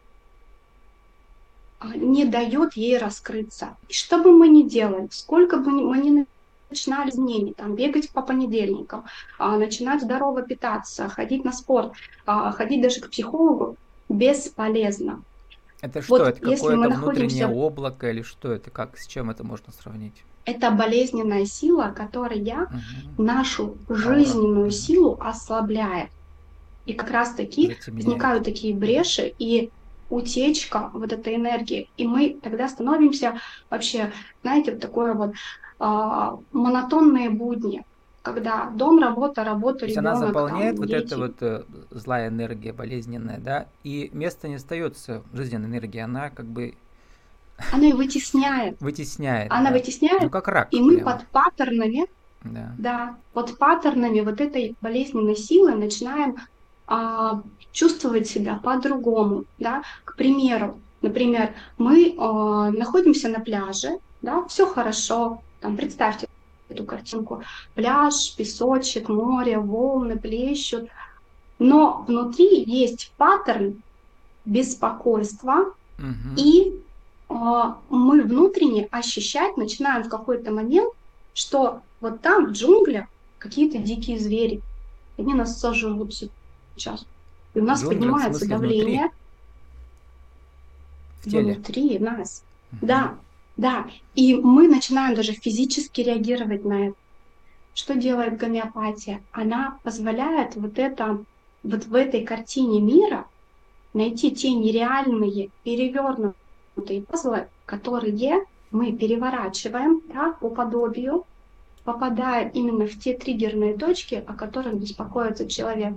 не 1.94 2.24
дает 2.24 2.74
ей 2.74 2.98
раскрыться. 2.98 3.76
И 3.88 3.92
что 3.92 4.18
бы 4.18 4.32
мы 4.32 4.48
ни 4.48 4.62
делали, 4.62 5.08
сколько 5.10 5.58
бы 5.58 5.70
мы 5.70 5.98
ни 5.98 6.26
начинали 6.70 7.10
изменения, 7.10 7.54
там, 7.54 7.74
бегать 7.76 8.10
по 8.10 8.22
понедельникам, 8.22 9.04
а, 9.38 9.56
начинать 9.56 10.02
здорово 10.02 10.42
питаться, 10.42 11.08
ходить 11.08 11.44
на 11.44 11.52
спорт, 11.52 11.92
а, 12.26 12.50
ходить 12.52 12.82
даже 12.82 13.00
к 13.00 13.10
психологу, 13.10 13.76
бесполезно. 14.08 15.22
Это 15.80 16.02
что, 16.02 16.16
вот 16.16 16.28
это 16.28 16.40
какое-то 16.40 16.96
внутреннее 16.96 17.46
облако 17.46 18.10
или 18.10 18.22
что 18.22 18.52
это, 18.52 18.70
как, 18.70 18.98
с 18.98 19.06
чем 19.06 19.30
это 19.30 19.44
можно 19.44 19.72
сравнить? 19.72 20.24
Это 20.46 20.70
болезненная 20.70 21.46
сила, 21.46 21.92
которая 21.94 22.38
угу. 22.38 23.22
нашу 23.22 23.76
жизненную 23.88 24.70
силу 24.70 25.18
ослабляет. 25.20 26.10
И 26.86 26.92
как 26.92 27.10
раз 27.10 27.34
таки 27.34 27.76
возникают 27.86 28.44
такие 28.44 28.74
бреши, 28.74 29.34
и 29.38 29.70
утечка 30.10 30.90
вот 30.92 31.12
этой 31.12 31.36
энергии. 31.36 31.88
И 31.96 32.06
мы 32.06 32.38
тогда 32.42 32.68
становимся 32.68 33.40
вообще, 33.70 34.12
знаете, 34.42 34.72
в 34.72 34.80
такое 34.80 35.14
вот 35.14 35.34
а, 35.78 36.38
монотонные 36.52 37.30
будни, 37.30 37.84
когда 38.22 38.70
дом, 38.70 39.00
работа, 39.00 39.44
работа, 39.44 39.86
ребенок. 39.86 40.14
Она 40.14 40.26
заполняет 40.26 40.76
там, 40.76 40.86
вот 40.86 40.94
эта 40.94 41.18
вот 41.18 41.42
э, 41.42 41.62
злая 41.90 42.28
энергия, 42.28 42.72
болезненная, 42.72 43.38
да, 43.38 43.66
и 43.82 44.10
место 44.12 44.48
не 44.48 44.54
остается 44.54 45.22
жизненной 45.32 45.68
энергии, 45.68 46.00
она 46.00 46.30
как 46.30 46.46
бы 46.46 46.74
она 47.72 47.86
и 47.86 47.92
вытесняет. 47.92 48.80
Вытесняет. 48.80 49.52
Она 49.52 49.70
да. 49.70 49.76
вытесняет. 49.76 50.22
Ну, 50.22 50.30
как 50.30 50.48
рак. 50.48 50.68
И 50.72 50.76
прямо. 50.76 50.92
мы 50.92 51.00
под 51.00 51.26
паттернами, 51.28 52.06
да. 52.42 52.74
да, 52.78 53.16
под 53.32 53.58
паттернами 53.58 54.20
вот 54.20 54.40
этой 54.40 54.74
болезненной 54.80 55.36
силы 55.36 55.74
начинаем 55.74 56.36
а, 56.86 57.42
чувствовать 57.72 58.26
себя 58.26 58.60
по-другому, 58.62 59.44
да. 59.58 59.82
К 60.04 60.16
примеру, 60.16 60.80
например, 61.02 61.54
мы 61.78 62.14
а, 62.18 62.70
находимся 62.70 63.28
на 63.28 63.40
пляже, 63.40 63.98
да, 64.22 64.44
все 64.46 64.66
хорошо, 64.66 65.42
там, 65.60 65.76
представьте 65.76 66.28
эту 66.68 66.84
картинку, 66.84 67.42
пляж, 67.74 68.34
песочек, 68.36 69.08
море, 69.08 69.58
волны 69.58 70.18
плещут, 70.18 70.88
но 71.58 72.04
внутри 72.06 72.64
есть 72.64 73.12
паттерн 73.16 73.82
беспокойства, 74.44 75.74
угу. 75.98 76.36
и 76.36 76.82
э, 77.28 77.34
мы 77.88 78.22
внутренне 78.22 78.88
ощущать 78.90 79.56
начинаем 79.56 80.04
в 80.04 80.08
какой-то 80.08 80.50
момент, 80.50 80.92
что 81.32 81.80
вот 82.00 82.20
там 82.20 82.46
в 82.46 82.50
джунглях 82.52 83.06
какие-то 83.38 83.78
дикие 83.78 84.18
звери, 84.18 84.60
они 85.16 85.34
нас 85.34 85.60
сожрут 85.60 86.12
сейчас. 86.76 87.06
И 87.54 87.60
у 87.60 87.64
нас 87.64 87.80
Джунгли, 87.80 87.96
поднимается 87.98 88.48
давление. 88.48 89.00
Внутри? 89.00 89.20
В 91.20 91.30
теле? 91.30 91.54
Внутри 91.54 91.98
нас. 91.98 92.44
Угу. 92.72 92.86
Да, 92.86 93.14
да. 93.56 93.86
И 94.14 94.34
мы 94.34 94.68
начинаем 94.68 95.14
даже 95.14 95.32
физически 95.32 96.00
реагировать 96.00 96.64
на 96.64 96.88
это. 96.88 96.96
Что 97.74 97.94
делает 97.94 98.36
гомеопатия? 98.36 99.20
Она 99.32 99.78
позволяет 99.82 100.54
вот 100.56 100.78
это, 100.78 101.24
вот 101.62 101.86
в 101.86 101.94
этой 101.94 102.24
картине 102.24 102.80
мира 102.80 103.26
найти 103.92 104.30
те 104.30 104.52
нереальные, 104.52 105.50
перевернутые 105.64 107.02
пазлы, 107.08 107.48
которые 107.66 108.44
мы 108.70 108.92
переворачиваем 108.92 110.02
да, 110.12 110.32
по 110.32 110.50
подобию, 110.50 111.24
попадая 111.84 112.48
именно 112.50 112.86
в 112.86 112.98
те 112.98 113.16
триггерные 113.16 113.76
точки, 113.76 114.22
о 114.26 114.34
которых 114.34 114.74
беспокоится 114.74 115.48
человек 115.48 115.94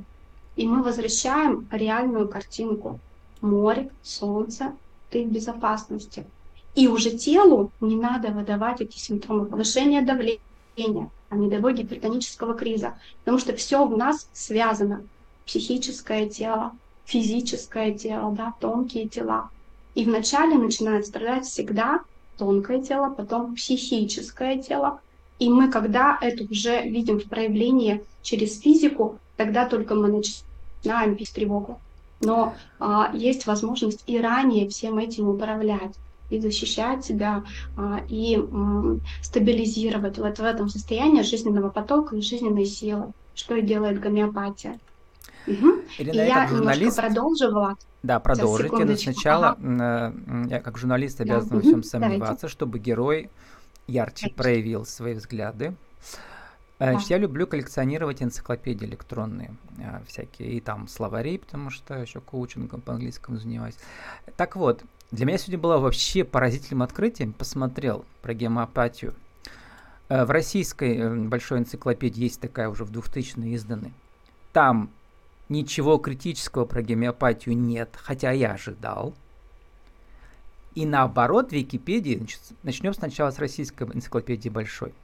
и 0.58 0.68
мы 0.68 0.82
возвращаем 0.84 1.68
реальную 1.72 2.28
картинку. 2.28 3.00
Море, 3.42 3.92
солнце, 4.02 4.76
ты 5.12 5.24
в 5.24 5.32
безопасности. 5.32 6.26
И 6.74 6.88
уже 6.88 7.12
телу 7.12 7.72
не 7.80 7.96
надо 7.96 8.30
выдавать 8.30 8.82
эти 8.82 8.98
симптомы 8.98 9.46
повышения 9.46 10.02
давления, 10.02 11.10
а 11.30 11.36
не 11.36 11.50
того 11.50 11.70
гипертонического 11.70 12.56
криза, 12.56 12.98
потому 13.20 13.38
что 13.38 13.56
все 13.56 13.86
у 13.86 13.96
нас 13.96 14.28
связано. 14.34 15.04
Психическое 15.46 16.28
тело, 16.28 16.72
физическое 17.06 17.94
тело, 17.94 18.32
да, 18.32 18.54
тонкие 18.60 19.08
тела. 19.08 19.50
И 19.94 20.06
вначале 20.06 20.56
начинает 20.56 21.06
страдать 21.06 21.46
всегда 21.46 22.02
тонкое 22.38 22.82
тело, 22.82 23.12
потом 23.12 23.56
психическое 23.56 24.62
тело. 24.62 25.00
И 25.40 25.50
мы, 25.50 25.70
когда 25.72 26.18
это 26.20 26.44
уже 26.46 26.82
видим 26.82 27.20
в 27.20 27.26
проявлении 27.26 28.04
через 28.24 28.60
физику, 28.60 29.20
тогда 29.38 29.68
только 29.68 29.94
мы 29.94 30.08
начинаем 30.08 30.47
начинаем 30.84 31.16
бить 31.16 31.32
тревогу. 31.34 31.80
Но 32.22 32.56
а, 32.80 33.12
есть 33.14 33.46
возможность 33.46 34.04
и 34.08 34.20
ранее 34.20 34.68
всем 34.70 34.98
этим 34.98 35.30
управлять 35.30 35.96
и 36.30 36.40
защищать 36.40 37.06
себя, 37.06 37.44
а, 37.78 38.02
и 38.10 38.36
м, 38.36 39.02
стабилизировать 39.22 40.18
вот 40.18 40.40
в 40.40 40.44
этом 40.44 40.68
состоянии 40.68 41.22
жизненного 41.22 41.70
потока 41.70 42.16
и 42.16 42.22
жизненной 42.22 42.66
силы, 42.66 43.12
что 43.36 43.56
и 43.56 43.62
делает 43.62 44.00
гомеопатия. 44.00 44.80
Угу. 45.46 45.82
Ирина, 46.00 46.14
и 46.14 46.16
я, 46.16 46.26
я 46.26 46.48
журналист... 46.48 46.98
продолжила. 46.98 47.76
Да, 48.04 48.20
продолжите. 48.20 48.84
Но 48.84 48.96
сначала 48.96 49.50
ага. 49.52 50.14
Я 50.50 50.60
как 50.60 50.78
журналист 50.78 51.22
обязан 51.22 51.50
да. 51.50 51.56
во 51.56 51.62
всем 51.62 51.84
сомневаться, 51.84 52.20
Давайте. 52.20 52.48
чтобы 52.48 52.80
герой 52.80 53.30
ярче 53.88 54.28
Давайте. 54.28 54.36
проявил 54.36 54.86
свои 54.86 55.14
взгляды, 55.14 55.76
да. 56.80 57.00
Я 57.08 57.18
люблю 57.18 57.48
коллекционировать 57.48 58.22
энциклопедии 58.22 58.86
электронные 58.86 59.56
э, 59.80 60.00
всякие, 60.06 60.54
и 60.54 60.60
там 60.60 60.88
словари, 60.88 61.40
потому 61.40 61.72
что 61.72 61.96
еще 61.96 62.22
коучингом 62.22 62.82
по 62.82 62.94
английскому 62.94 63.38
занимаюсь. 63.38 63.76
Так 64.36 64.56
вот, 64.56 64.84
для 65.10 65.26
меня 65.26 65.40
сегодня 65.40 65.58
было 65.58 65.80
вообще 65.80 66.24
поразительным 66.24 66.84
открытием. 66.84 67.34
Посмотрел 67.34 68.06
про 68.22 68.36
гемопатию. 68.36 69.16
Э, 70.08 70.26
в 70.26 70.30
российской 70.30 71.28
большой 71.28 71.60
энциклопедии 71.60 72.24
есть 72.24 72.40
такая 72.40 72.70
уже 72.70 72.84
в 72.84 72.92
2000 72.92 73.40
изданной. 73.40 73.94
Там 74.54 74.92
ничего 75.50 75.98
критического 75.98 76.66
про 76.66 76.84
гомеопатию 76.84 77.58
нет, 77.58 77.90
хотя 77.96 78.32
я 78.32 78.52
ожидал. 78.52 79.16
И 80.76 80.86
наоборот, 80.86 81.50
в 81.50 81.54
Википедии, 81.54 82.18
значит, 82.18 82.42
начнем 82.62 82.94
сначала 82.94 83.32
с 83.32 83.40
российской 83.40 83.88
энциклопедии 83.88 84.50
большой– 84.50 84.94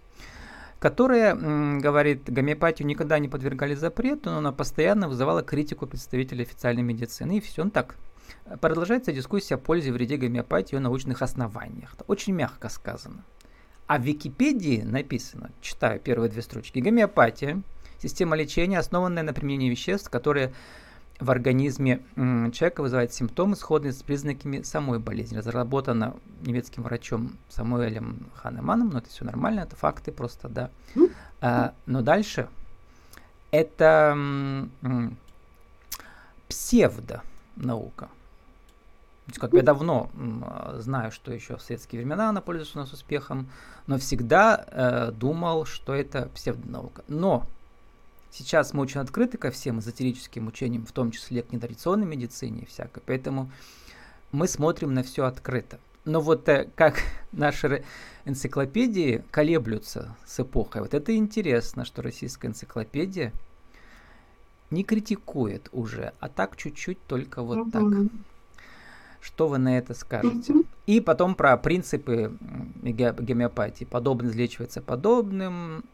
которая, 0.83 1.33
говорит, 1.79 2.23
гомеопатию 2.25 2.85
никогда 2.85 3.17
не 3.17 3.29
подвергали 3.29 3.73
запрету, 3.73 4.31
но 4.31 4.39
она 4.39 4.51
постоянно 4.51 5.07
вызывала 5.07 5.41
критику 5.41 5.87
представителей 5.87 6.43
официальной 6.43 6.83
медицины. 6.83 7.37
И 7.37 7.39
все, 7.39 7.61
он 7.61 7.71
так. 7.71 7.95
Продолжается 8.59 9.13
дискуссия 9.13 9.55
о 9.55 9.59
пользе 9.59 9.87
и 9.87 9.91
вреде 9.93 10.17
гомеопатии 10.17 10.75
и 10.75 10.77
о 10.77 10.81
научных 10.81 11.21
основаниях. 11.21 11.93
Это 11.93 12.03
очень 12.07 12.33
мягко 12.33 12.67
сказано. 12.67 13.23
А 13.87 13.97
в 13.97 14.01
Википедии 14.01 14.81
написано, 14.81 15.51
читаю 15.61 16.01
первые 16.01 16.29
две 16.29 16.41
строчки, 16.41 16.79
гомеопатия– 16.79 17.61
система 18.01 18.35
лечения, 18.35 18.77
основанная 18.77 19.23
на 19.23 19.31
применении 19.31 19.69
веществ, 19.69 20.09
которые 20.09 20.53
в 21.23 21.31
организме 21.31 22.01
человека 22.15 22.81
вызывает 22.81 23.13
симптомы, 23.13 23.55
сходные 23.55 23.93
с 23.93 24.03
признаками 24.03 24.61
самой 24.61 24.99
болезни. 24.99 25.37
Разработано 25.37 26.15
немецким 26.41 26.83
врачом 26.83 27.37
Самуэлем 27.49 28.27
Ханеманом, 28.35 28.89
но 28.89 28.99
это 28.99 29.09
все 29.09 29.23
нормально, 29.23 29.61
это 29.61 29.75
факты 29.75 30.11
просто, 30.11 30.49
да. 30.49 30.69
А, 31.41 31.73
но 31.85 32.01
дальше 32.01 32.47
это 33.51 34.17
псевдонаука. 36.49 38.09
Как 39.35 39.53
я 39.53 39.61
давно 39.61 40.11
знаю, 40.79 41.11
что 41.11 41.31
еще 41.31 41.55
в 41.55 41.61
советские 41.61 42.01
времена 42.01 42.29
она 42.29 42.41
пользуется 42.41 42.77
у 42.77 42.81
нас 42.81 42.91
успехом, 42.91 43.47
но 43.87 43.97
всегда 43.97 44.65
э, 44.67 45.11
думал, 45.11 45.63
что 45.63 45.93
это 45.93 46.27
псевдонаука. 46.33 47.03
Но 47.07 47.45
сейчас 48.33 48.73
мы 48.73 48.81
очень 48.81 48.99
открыты 48.99 49.37
ко 49.37 49.51
всем 49.51 49.79
эзотерическим 49.79 50.47
учениям, 50.47 50.85
в 50.85 50.91
том 50.91 51.11
числе 51.11 51.43
к 51.43 51.51
нетрадиционной 51.51 52.07
медицине 52.07 52.63
и 52.63 52.65
всякой, 52.65 53.03
поэтому 53.05 53.51
мы 54.31 54.47
смотрим 54.47 54.93
на 54.93 55.03
все 55.03 55.25
открыто. 55.25 55.79
Но 56.05 56.19
вот 56.19 56.49
э, 56.49 56.69
как 56.75 56.99
наши 57.31 57.85
энциклопедии 58.25 59.23
колеблются 59.31 60.15
с 60.25 60.39
эпохой, 60.39 60.81
вот 60.81 60.93
это 60.93 61.15
интересно, 61.15 61.85
что 61.85 62.01
российская 62.01 62.47
энциклопедия 62.47 63.31
не 64.71 64.83
критикует 64.83 65.69
уже, 65.71 66.13
а 66.19 66.29
так 66.29 66.57
чуть-чуть 66.57 66.97
только 67.05 67.43
вот 67.43 67.67
mm-hmm. 67.67 67.71
так. 67.71 68.11
Что 69.21 69.47
вы 69.47 69.57
на 69.57 69.77
это 69.77 69.93
скажете? 69.93 70.51
Mm-hmm. 70.51 70.65
И 70.87 70.99
потом 70.99 71.35
про 71.35 71.55
принципы 71.55 72.35
гомеопатии. 72.81 73.85
Подобное 73.85 74.31
излечивается 74.31 74.81
подобным. 74.81 75.85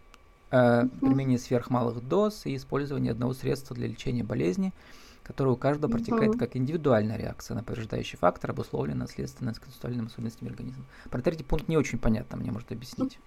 Применение 0.50 1.38
сверхмалых 1.38 2.08
доз 2.08 2.46
и 2.46 2.56
использование 2.56 3.12
одного 3.12 3.34
средства 3.34 3.76
для 3.76 3.88
лечения 3.88 4.24
болезни, 4.24 4.74
которое 5.24 5.52
у 5.52 5.58
каждого 5.58 5.92
протекает 5.92 6.38
как 6.40 6.56
индивидуальная 6.56 7.18
реакция 7.18 7.56
на 7.56 7.64
повреждающий 7.64 8.18
фактор, 8.18 8.52
обусловленная 8.52 9.02
наследственно-конституционными 9.02 10.08
особенностями 10.08 10.50
организма. 10.50 10.84
Про 11.12 11.22
третий 11.22 11.44
пункт 11.44 11.68
не 11.68 11.78
очень 11.78 12.00
понятно, 12.00 12.38
мне 12.38 12.52
может 12.52 12.72
объяснить. 12.72 13.20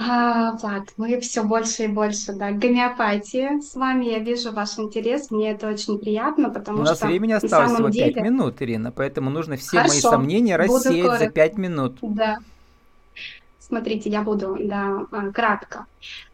А, 0.00 0.52
Влад, 0.58 0.92
мы 0.96 1.18
все 1.18 1.42
больше 1.42 1.84
и 1.84 1.88
больше, 1.88 2.32
да, 2.32 2.52
гомеопатия 2.52 3.60
с 3.60 3.74
вами, 3.74 4.04
я 4.04 4.20
вижу 4.20 4.52
ваш 4.52 4.78
интерес, 4.78 5.32
мне 5.32 5.50
это 5.50 5.68
очень 5.68 5.98
приятно, 5.98 6.50
потому 6.50 6.84
что... 6.84 6.92
У 6.92 6.94
нас 6.94 7.02
времени 7.02 7.32
осталось 7.32 7.72
всего 7.72 7.88
деле... 7.88 8.12
5 8.12 8.22
минут, 8.22 8.62
Ирина, 8.62 8.92
поэтому 8.92 9.30
нужно 9.30 9.56
все 9.56 9.78
Хорошо, 9.78 9.92
мои 9.92 10.00
сомнения 10.00 10.54
рассеять 10.54 11.18
за 11.18 11.28
5 11.28 11.58
минут. 11.58 11.98
Да. 12.00 12.38
Смотрите, 13.68 14.08
я 14.10 14.22
буду, 14.22 14.56
да, 14.60 15.06
а, 15.10 15.30
кратко. 15.30 15.86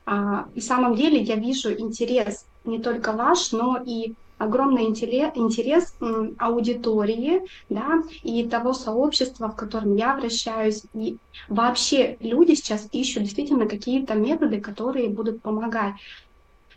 А, 0.06 0.46
на 0.54 0.60
самом 0.60 0.94
деле 0.94 1.20
я 1.20 1.36
вижу 1.36 1.72
интерес 1.72 2.46
не 2.64 2.78
только 2.78 3.12
ваш, 3.12 3.52
но 3.52 3.82
и 3.84 4.14
огромный 4.38 4.84
интерес 4.84 5.94
аудитории, 6.38 7.42
да, 7.68 8.02
и 8.22 8.46
того 8.48 8.72
сообщества, 8.72 9.48
в 9.48 9.56
котором 9.56 9.96
я 9.96 10.16
вращаюсь. 10.16 10.82
И 10.92 11.16
вообще 11.48 12.16
люди 12.20 12.54
сейчас 12.54 12.88
ищут 12.92 13.24
действительно 13.24 13.66
какие-то 13.66 14.14
методы, 14.14 14.60
которые 14.60 15.08
будут 15.08 15.42
помогать. 15.42 15.94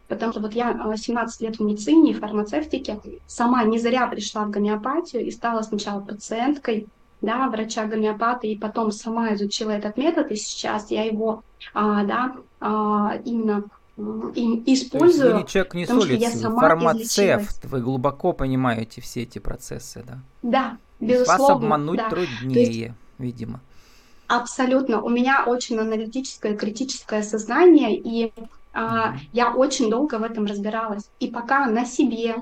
Потому 0.07 0.31
что 0.31 0.41
вот 0.41 0.53
я 0.53 0.95
17 0.95 1.41
а, 1.41 1.45
лет 1.45 1.57
в 1.57 1.63
медицине 1.63 2.11
и 2.11 2.13
фармацевтике, 2.13 2.99
сама 3.27 3.63
не 3.65 3.77
зря 3.77 4.07
пришла 4.07 4.45
в 4.45 4.49
гомеопатию 4.49 5.25
и 5.25 5.31
стала 5.31 5.61
сначала 5.63 5.99
пациенткой, 5.99 6.87
да, 7.21 7.47
врача-гомеопата, 7.49 8.47
и 8.47 8.55
потом 8.55 8.91
сама 8.91 9.33
изучила 9.33 9.71
этот 9.71 9.97
метод, 9.97 10.31
и 10.31 10.35
сейчас 10.35 10.91
я 10.91 11.03
его, 11.03 11.43
а, 11.73 12.03
да, 12.03 12.35
а, 12.59 13.19
именно 13.25 13.63
использую. 13.97 15.33
вы 15.33 15.41
не 15.41 15.47
человек 15.47 15.73
не 15.73 15.85
с 15.87 15.89
улицы, 15.89 16.49
вы 16.49 16.59
фармацевт, 16.59 17.65
вы 17.65 17.81
глубоко 17.81 18.33
понимаете 18.33 19.01
все 19.01 19.23
эти 19.23 19.39
процессы, 19.39 20.03
да? 20.07 20.19
Да, 20.43 20.77
безусловно. 20.99 21.43
Вас 21.43 21.51
обмануть 21.51 21.97
да. 21.97 22.09
труднее, 22.09 22.65
есть, 22.65 22.93
видимо. 23.17 23.59
Абсолютно. 24.27 25.01
У 25.01 25.09
меня 25.09 25.45
очень 25.47 25.79
аналитическое, 25.79 26.55
критическое 26.55 27.23
сознание, 27.23 27.95
и 27.95 28.31
я 29.33 29.53
очень 29.55 29.89
долго 29.89 30.19
в 30.19 30.23
этом 30.23 30.45
разбиралась. 30.45 31.09
И 31.19 31.31
пока 31.31 31.65
на 31.65 31.85
себе, 31.85 32.35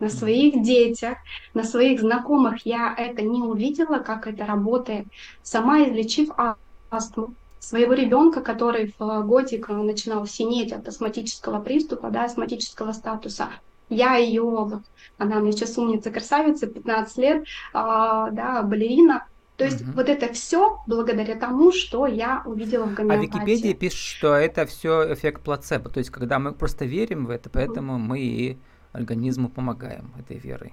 на 0.00 0.08
своих 0.08 0.62
детях, 0.62 1.18
на 1.54 1.62
своих 1.62 2.00
знакомых 2.00 2.66
я 2.66 2.94
это 2.96 3.22
не 3.22 3.40
увидела, 3.42 3.98
как 3.98 4.26
это 4.26 4.44
работает, 4.44 5.06
сама 5.42 5.84
излечив 5.84 6.30
астму, 6.90 7.34
своего 7.60 7.92
ребенка, 7.92 8.40
который 8.40 8.94
в 8.98 9.22
годик 9.22 9.68
начинал 9.68 10.26
синеть 10.26 10.72
от 10.72 10.88
астматического 10.88 11.60
приступа, 11.60 12.10
да, 12.10 12.24
астматического 12.24 12.92
статуса. 12.92 13.48
Я 13.88 14.16
ее, 14.16 14.42
вот, 14.42 14.82
она 15.16 15.36
мне 15.38 15.52
сейчас 15.52 15.78
умница, 15.78 16.10
красавица, 16.10 16.66
15 16.66 17.18
лет, 17.18 17.44
а, 17.72 18.30
да, 18.30 18.62
балерина. 18.62 19.27
То 19.58 19.64
есть 19.64 19.82
угу. 19.82 19.90
вот 19.96 20.08
это 20.08 20.32
все 20.32 20.78
благодаря 20.86 21.34
тому, 21.34 21.72
что 21.72 22.06
я 22.06 22.42
увидела 22.46 22.84
в 22.84 22.94
гомеопатии. 22.94 23.28
А 23.28 23.40
Википедия 23.40 23.74
пишет, 23.74 23.98
что 23.98 24.34
это 24.34 24.66
все 24.66 25.12
эффект 25.12 25.42
плацебо. 25.42 25.90
То 25.90 25.98
есть 25.98 26.10
когда 26.10 26.38
мы 26.38 26.52
просто 26.52 26.84
верим 26.84 27.26
в 27.26 27.30
это, 27.30 27.50
поэтому 27.50 27.94
угу. 27.94 28.02
мы 28.02 28.20
и 28.20 28.56
организму 28.92 29.48
помогаем 29.48 30.12
этой 30.16 30.38
верой. 30.38 30.72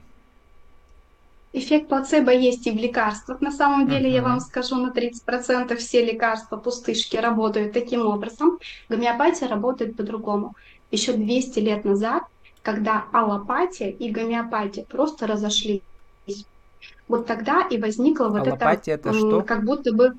Эффект 1.51 1.87
плацебо 1.87 2.31
есть 2.31 2.67
и 2.67 2.71
в 2.71 2.75
лекарствах. 2.75 3.41
На 3.41 3.51
самом 3.51 3.87
деле, 3.87 4.09
uh-huh. 4.09 4.15
я 4.15 4.21
вам 4.21 4.39
скажу, 4.39 4.75
на 4.75 4.91
30% 4.91 5.75
все 5.77 6.05
лекарства 6.05 6.57
пустышки 6.57 7.15
работают 7.15 7.71
таким 7.71 8.05
образом. 8.05 8.59
Гомеопатия 8.89 9.47
работает 9.47 9.95
по-другому. 9.95 10.53
Еще 10.91 11.13
200 11.13 11.59
лет 11.59 11.85
назад, 11.85 12.23
когда 12.61 13.05
аллопатия 13.13 13.89
и 13.89 14.11
гомеопатия 14.11 14.83
просто 14.83 15.27
разошлись, 15.27 15.81
вот 17.07 17.25
тогда 17.27 17.61
и 17.69 17.79
возникла 17.79 18.29
вот 18.29 18.47
аллопатия 18.47 18.95
это, 18.95 19.09
это 19.09 19.17
что? 19.17 19.41
как 19.41 19.63
будто 19.63 19.93
бы 19.93 20.15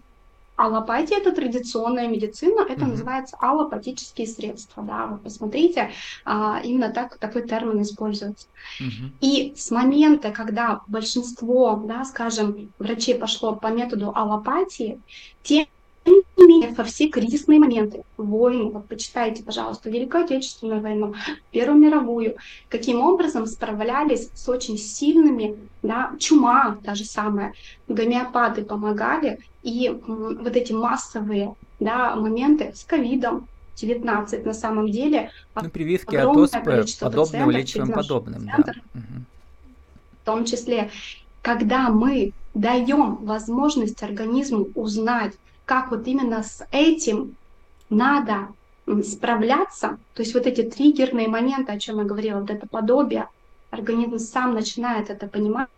Аллопатия– 0.56 1.18
это 1.20 1.32
традиционная 1.32 2.08
медицина, 2.08 2.62
это 2.62 2.80
mm-hmm. 2.80 2.88
называется 2.88 3.36
аллопатические 3.38 4.26
средства. 4.26 4.82
Да, 4.82 5.06
вы 5.06 5.18
посмотрите, 5.18 5.90
а, 6.24 6.60
именно 6.64 6.88
так, 6.90 7.18
такой 7.18 7.46
термин 7.46 7.82
используется. 7.82 8.46
Mm-hmm. 8.80 9.10
И 9.20 9.54
с 9.54 9.70
момента, 9.70 10.30
когда 10.30 10.80
большинство, 10.86 11.82
да, 11.86 12.06
скажем, 12.06 12.72
врачей 12.78 13.16
пошло 13.16 13.54
по 13.54 13.66
методу 13.66 14.12
аллопатии, 14.14 14.98
те 15.42 15.68
не 16.06 16.46
менее, 16.46 16.70
во 16.70 16.84
все 16.84 17.08
кризисные 17.08 17.58
моменты, 17.58 18.02
войны, 18.16 18.70
вот 18.70 18.86
почитайте, 18.86 19.42
пожалуйста, 19.42 19.90
Великую 19.90 20.24
Отечественную 20.24 20.80
войну, 20.80 21.14
Первую 21.50 21.80
мировую, 21.80 22.36
каким 22.68 23.00
образом 23.00 23.46
справлялись 23.46 24.30
с 24.34 24.48
очень 24.48 24.78
сильными, 24.78 25.56
да, 25.82 26.12
чума 26.18 26.78
та 26.84 26.94
же 26.94 27.04
самая, 27.04 27.54
гомеопаты 27.88 28.64
помогали, 28.64 29.38
и 29.62 29.88
вот 30.06 30.56
эти 30.56 30.72
массовые 30.72 31.54
да, 31.80 32.14
моменты 32.16 32.72
с 32.74 32.84
ковидом, 32.84 33.48
19 33.76 34.46
на 34.46 34.54
самом 34.54 34.90
деле. 34.90 35.30
Ну, 35.54 35.68
прививки 35.68 36.16
от 36.16 36.36
оспы 36.36 36.84
подобным 37.00 37.50
лечивым 37.50 37.92
подобным, 37.92 38.50
да. 38.56 38.72
В 38.94 40.24
том 40.24 40.44
числе, 40.44 40.90
когда 41.42 41.90
мы 41.90 42.32
даем 42.54 43.16
возможность 43.16 44.02
организму 44.02 44.68
узнать, 44.74 45.34
как 45.66 45.90
вот 45.90 46.06
именно 46.06 46.42
с 46.42 46.66
этим 46.72 47.36
надо 47.90 48.48
справляться, 49.04 49.98
то 50.14 50.22
есть 50.22 50.32
вот 50.32 50.46
эти 50.46 50.62
триггерные 50.62 51.28
моменты, 51.28 51.72
о 51.72 51.78
чем 51.78 51.98
я 51.98 52.04
говорила, 52.04 52.40
вот 52.40 52.50
это 52.50 52.66
подобие, 52.68 53.28
организм 53.70 54.18
сам 54.18 54.54
начинает 54.54 55.10
это 55.10 55.26
понимать, 55.26 55.68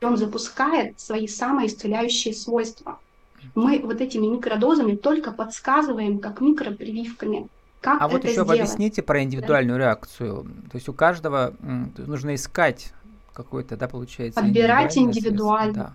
и 0.00 0.04
он 0.04 0.16
запускает 0.16 0.98
свои 1.00 1.26
самые 1.26 1.66
исцеляющие 1.66 2.32
свойства. 2.32 2.98
Мы 3.54 3.80
вот 3.82 4.00
этими 4.00 4.26
микродозами 4.26 4.94
только 4.94 5.32
подсказываем, 5.32 6.20
как 6.20 6.40
микропрививками, 6.40 7.48
как 7.80 8.00
а 8.00 8.06
вот 8.06 8.22
еще 8.22 8.32
сделать. 8.32 8.60
объясните 8.60 9.02
про 9.02 9.22
индивидуальную 9.22 9.78
да? 9.78 9.86
реакцию. 9.86 10.44
То 10.70 10.76
есть 10.76 10.88
у 10.88 10.92
каждого 10.92 11.54
нужно 11.96 12.34
искать 12.34 12.92
какой-то, 13.32 13.76
да, 13.76 13.88
получается, 13.88 14.40
Подбирать 14.40 14.96
индивидуально. 14.96 15.72
Да. 15.72 15.94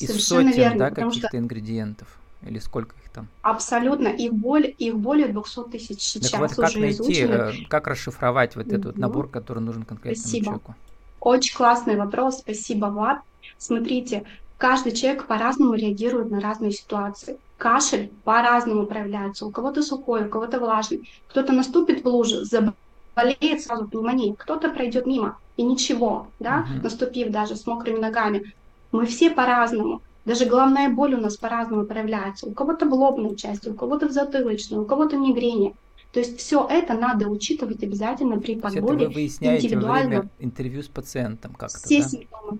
Из 0.00 0.08
Совершенно 0.08 0.50
сотен, 0.50 0.58
верно, 0.58 0.78
да, 0.78 0.90
каких-то 0.90 1.28
что... 1.28 1.38
ингредиентов. 1.38 2.08
Или 2.46 2.58
сколько 2.58 2.94
их 2.96 3.10
там? 3.10 3.28
Абсолютно. 3.42 4.08
Их 4.08 4.32
более, 4.32 4.70
их 4.70 4.96
более 4.96 5.28
200 5.28 5.70
тысяч 5.70 6.00
сейчас 6.00 6.30
так 6.30 6.40
вот, 6.40 6.54
как 6.54 6.68
уже 6.68 6.80
найти, 6.80 7.02
изучены. 7.02 7.32
Э, 7.32 7.52
как 7.68 7.86
расшифровать 7.86 8.56
вот 8.56 8.68
этот 8.68 8.96
mm-hmm. 8.96 9.00
набор, 9.00 9.28
который 9.28 9.60
нужен 9.60 9.84
конкретному 9.84 10.20
спасибо. 10.20 10.44
человеку? 10.44 10.74
Очень 11.20 11.56
классный 11.56 11.96
вопрос. 11.96 12.38
Спасибо, 12.38 12.86
Влад. 12.86 13.20
Смотрите, 13.58 14.24
каждый 14.58 14.92
человек 14.92 15.26
по-разному 15.26 15.74
реагирует 15.74 16.30
на 16.30 16.40
разные 16.40 16.72
ситуации. 16.72 17.38
Кашель 17.58 18.12
по-разному 18.24 18.86
проявляется. 18.86 19.46
У 19.46 19.50
кого-то 19.50 19.82
сухой, 19.82 20.26
у 20.26 20.28
кого-то 20.28 20.60
влажный. 20.60 21.08
Кто-то 21.28 21.52
наступит 21.52 22.04
в 22.04 22.08
лужу, 22.08 22.44
заболеет 22.44 23.62
сразу 23.62 23.88
пневмонией, 23.88 24.36
кто-то 24.36 24.68
пройдет 24.70 25.06
мимо. 25.06 25.38
И 25.56 25.62
ничего, 25.62 26.28
да, 26.38 26.66
uh-huh. 26.68 26.82
наступив 26.82 27.30
даже 27.30 27.56
с 27.56 27.66
мокрыми 27.66 27.98
ногами. 27.98 28.52
Мы 28.92 29.06
все 29.06 29.30
по-разному. 29.30 30.02
Даже 30.26 30.44
головная 30.44 30.90
боль 30.90 31.14
у 31.14 31.20
нас 31.20 31.36
по-разному 31.36 31.86
проявляется. 31.86 32.46
У 32.46 32.52
кого-то 32.52 32.86
в 32.86 32.92
лобной 32.92 33.36
части, 33.36 33.68
у 33.68 33.74
кого-то 33.74 34.08
в 34.08 34.10
затылочной, 34.10 34.78
у 34.78 34.84
кого-то 34.84 35.16
мигрени. 35.16 35.74
То 36.12 36.20
есть 36.20 36.38
все 36.38 36.66
это 36.68 36.94
надо 36.94 37.28
учитывать 37.28 37.82
обязательно 37.82 38.40
при 38.40 38.56
подборе 38.56 38.96
это 38.96 39.08
вы 39.08 39.14
выясняете 39.14 39.78
во 39.78 39.92
время 39.92 40.28
интервью 40.40 40.82
с 40.82 40.88
пациентом 40.88 41.54
как-то, 41.54 41.78
все 41.78 42.02
да? 42.02 42.08
симптомы. 42.08 42.58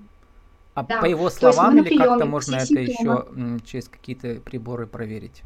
А 0.74 0.82
Да. 0.84 1.00
по 1.00 1.06
его 1.06 1.28
словам 1.30 1.78
или 1.78 1.96
как-то 1.96 2.24
можно 2.26 2.58
все 2.60 2.82
это 2.84 2.92
симптомы. 2.92 3.56
еще 3.56 3.60
через 3.66 3.88
какие-то 3.88 4.40
приборы 4.40 4.86
проверить? 4.86 5.42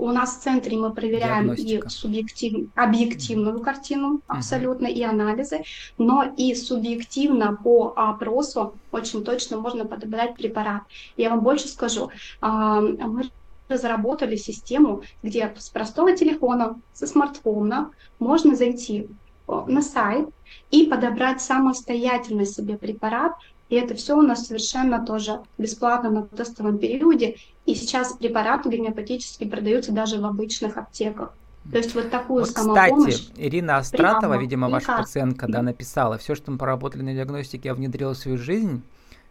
У 0.00 0.10
нас 0.12 0.38
в 0.38 0.40
центре 0.40 0.78
мы 0.78 0.94
проверяем 0.94 1.54
Диагностика. 1.54 1.86
и 1.86 1.90
субъектив, 1.90 2.68
объективную 2.74 3.60
картину 3.60 4.22
абсолютно, 4.26 4.86
и 4.86 5.02
анализы, 5.02 5.62
но 5.98 6.24
и 6.38 6.54
субъективно 6.54 7.54
по 7.62 7.92
опросу 7.94 8.72
очень 8.92 9.22
точно 9.22 9.58
можно 9.58 9.84
подобрать 9.84 10.36
препарат. 10.36 10.84
Я 11.18 11.28
вам 11.28 11.40
больше 11.40 11.68
скажу, 11.68 12.10
а, 12.40 12.80
мы 12.80 13.30
разработали 13.68 14.36
систему, 14.36 15.02
где 15.22 15.54
с 15.58 15.68
простого 15.68 16.16
телефона, 16.16 16.80
со 16.94 17.06
смартфона 17.06 17.90
можно 18.18 18.56
зайти 18.56 19.06
о, 19.46 19.66
на 19.66 19.82
сайт 19.82 20.30
и 20.70 20.86
подобрать 20.86 21.42
самостоятельно 21.42 22.46
себе 22.46 22.78
препарат. 22.78 23.32
И 23.68 23.76
это 23.76 23.94
все 23.94 24.16
у 24.16 24.22
нас 24.22 24.46
совершенно 24.46 25.04
тоже 25.04 25.42
бесплатно 25.58 26.10
на 26.10 26.22
тестовом 26.22 26.78
периоде. 26.78 27.36
И 27.66 27.74
сейчас 27.74 28.14
препараты 28.14 28.68
гомеопатические 28.68 29.48
продаются 29.50 29.92
даже 29.92 30.20
в 30.20 30.24
обычных 30.24 30.76
аптеках. 30.76 31.32
То 31.70 31.78
есть 31.78 31.94
вот 31.94 32.10
такую 32.10 32.44
Вот, 32.44 32.52
кстати, 32.52 33.32
Ирина 33.36 33.76
Астратова, 33.76 34.20
прямо 34.20 34.40
видимо, 34.40 34.68
ваша 34.68 34.84
лекарство. 34.84 35.02
пациентка, 35.02 35.46
да, 35.46 35.62
написала, 35.62 36.18
все, 36.18 36.34
что 36.34 36.50
мы 36.50 36.58
поработали 36.58 37.02
на 37.02 37.14
диагностике, 37.14 37.68
я 37.68 37.74
внедрила 37.74 38.14
в 38.14 38.18
свою 38.18 38.38
жизнь. 38.38 38.82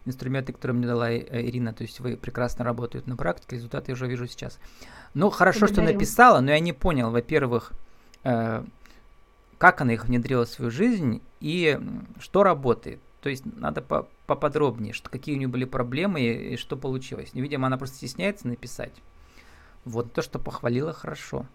Инструменты, 0.06 0.54
которые 0.54 0.78
мне 0.78 0.86
дала 0.86 1.10
э, 1.10 1.26
Ирина, 1.42 1.74
то 1.74 1.82
есть 1.82 2.00
вы 2.00 2.16
прекрасно 2.16 2.64
работаете 2.64 3.10
на 3.10 3.16
практике, 3.16 3.56
результаты 3.56 3.90
я 3.90 3.94
уже 3.94 4.06
вижу 4.06 4.26
сейчас. 4.26 4.58
Ну, 5.12 5.28
хорошо, 5.28 5.66
что 5.66 5.76
Благодарю. 5.76 5.98
написала, 5.98 6.40
но 6.40 6.52
я 6.52 6.60
не 6.60 6.72
понял, 6.72 7.10
во-первых, 7.10 7.72
э, 8.24 8.64
как 9.58 9.80
она 9.82 9.92
их 9.92 10.06
внедрила 10.06 10.46
в 10.46 10.48
свою 10.48 10.70
жизнь 10.70 11.20
и 11.40 11.78
что 12.18 12.42
работает. 12.42 13.00
То 13.22 13.28
есть 13.30 13.44
надо 13.44 13.82
по 13.82 14.08
поподробнее, 14.26 14.92
что, 14.92 15.10
какие 15.10 15.34
у 15.34 15.38
нее 15.38 15.48
были 15.48 15.64
проблемы 15.64 16.20
и, 16.20 16.54
и 16.54 16.56
что 16.56 16.76
получилось. 16.76 17.30
Ну, 17.34 17.42
Видимо, 17.42 17.66
она 17.66 17.76
просто 17.78 17.96
стесняется 17.96 18.46
написать. 18.48 18.94
Вот, 19.84 20.12
то, 20.12 20.22
что 20.22 20.38
похвалила, 20.38 20.92
хорошо. 20.92 21.46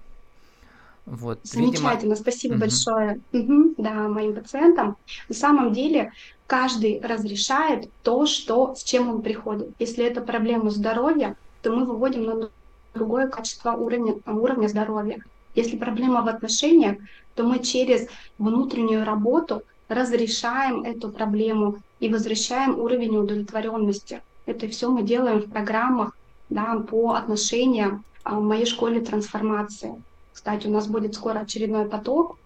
Вот, 1.05 1.39
видимо, 1.53 1.91
Замечательно, 1.91 2.15
спасибо 2.15 2.55
Мгм. 2.55 2.61
большое. 2.61 3.21
Мгм, 3.31 3.75
да, 3.77 4.07
моим 4.07 4.33
пациентам. 4.33 4.95
На 5.29 5.35
самом 5.35 5.73
деле 5.73 6.11
каждый 6.47 6.99
разрешает 7.01 7.85
то, 8.01 8.25
что, 8.25 8.73
с 8.73 8.83
чем 8.83 9.09
он 9.09 9.21
приходит. 9.21 9.69
Если 9.77 10.03
это 10.03 10.21
проблема 10.21 10.71
здоровья, 10.71 11.35
то 11.61 11.71
мы 11.71 11.85
выводим 11.85 12.23
на 12.23 12.49
другое 12.95 13.27
качество 13.27 13.73
уровня, 13.73 14.15
уровня 14.25 14.67
здоровья. 14.67 15.17
Если 15.53 15.77
проблема 15.77 16.23
в 16.23 16.27
отношениях, 16.27 16.97
то 17.35 17.43
мы 17.43 17.59
через 17.59 18.07
внутреннюю 18.39 19.05
работу 19.05 19.61
разрешаем 19.87 20.83
эту 20.83 21.09
проблему 21.09 21.77
и 21.99 22.09
возвращаем 22.09 22.79
уровень 22.79 23.17
удовлетворенности. 23.17 24.21
Это 24.45 24.67
все 24.67 24.89
мы 24.89 25.03
делаем 25.03 25.39
в 25.39 25.49
программах 25.49 26.15
да, 26.49 26.77
по 26.79 27.13
отношениям 27.13 28.03
а, 28.23 28.39
в 28.39 28.43
моей 28.43 28.65
школе 28.65 29.01
трансформации. 29.01 30.01
Кстати, 30.33 30.67
у 30.67 30.71
нас 30.71 30.87
будет 30.87 31.15
скоро 31.15 31.39
очередной 31.39 31.85
поток 31.85 32.37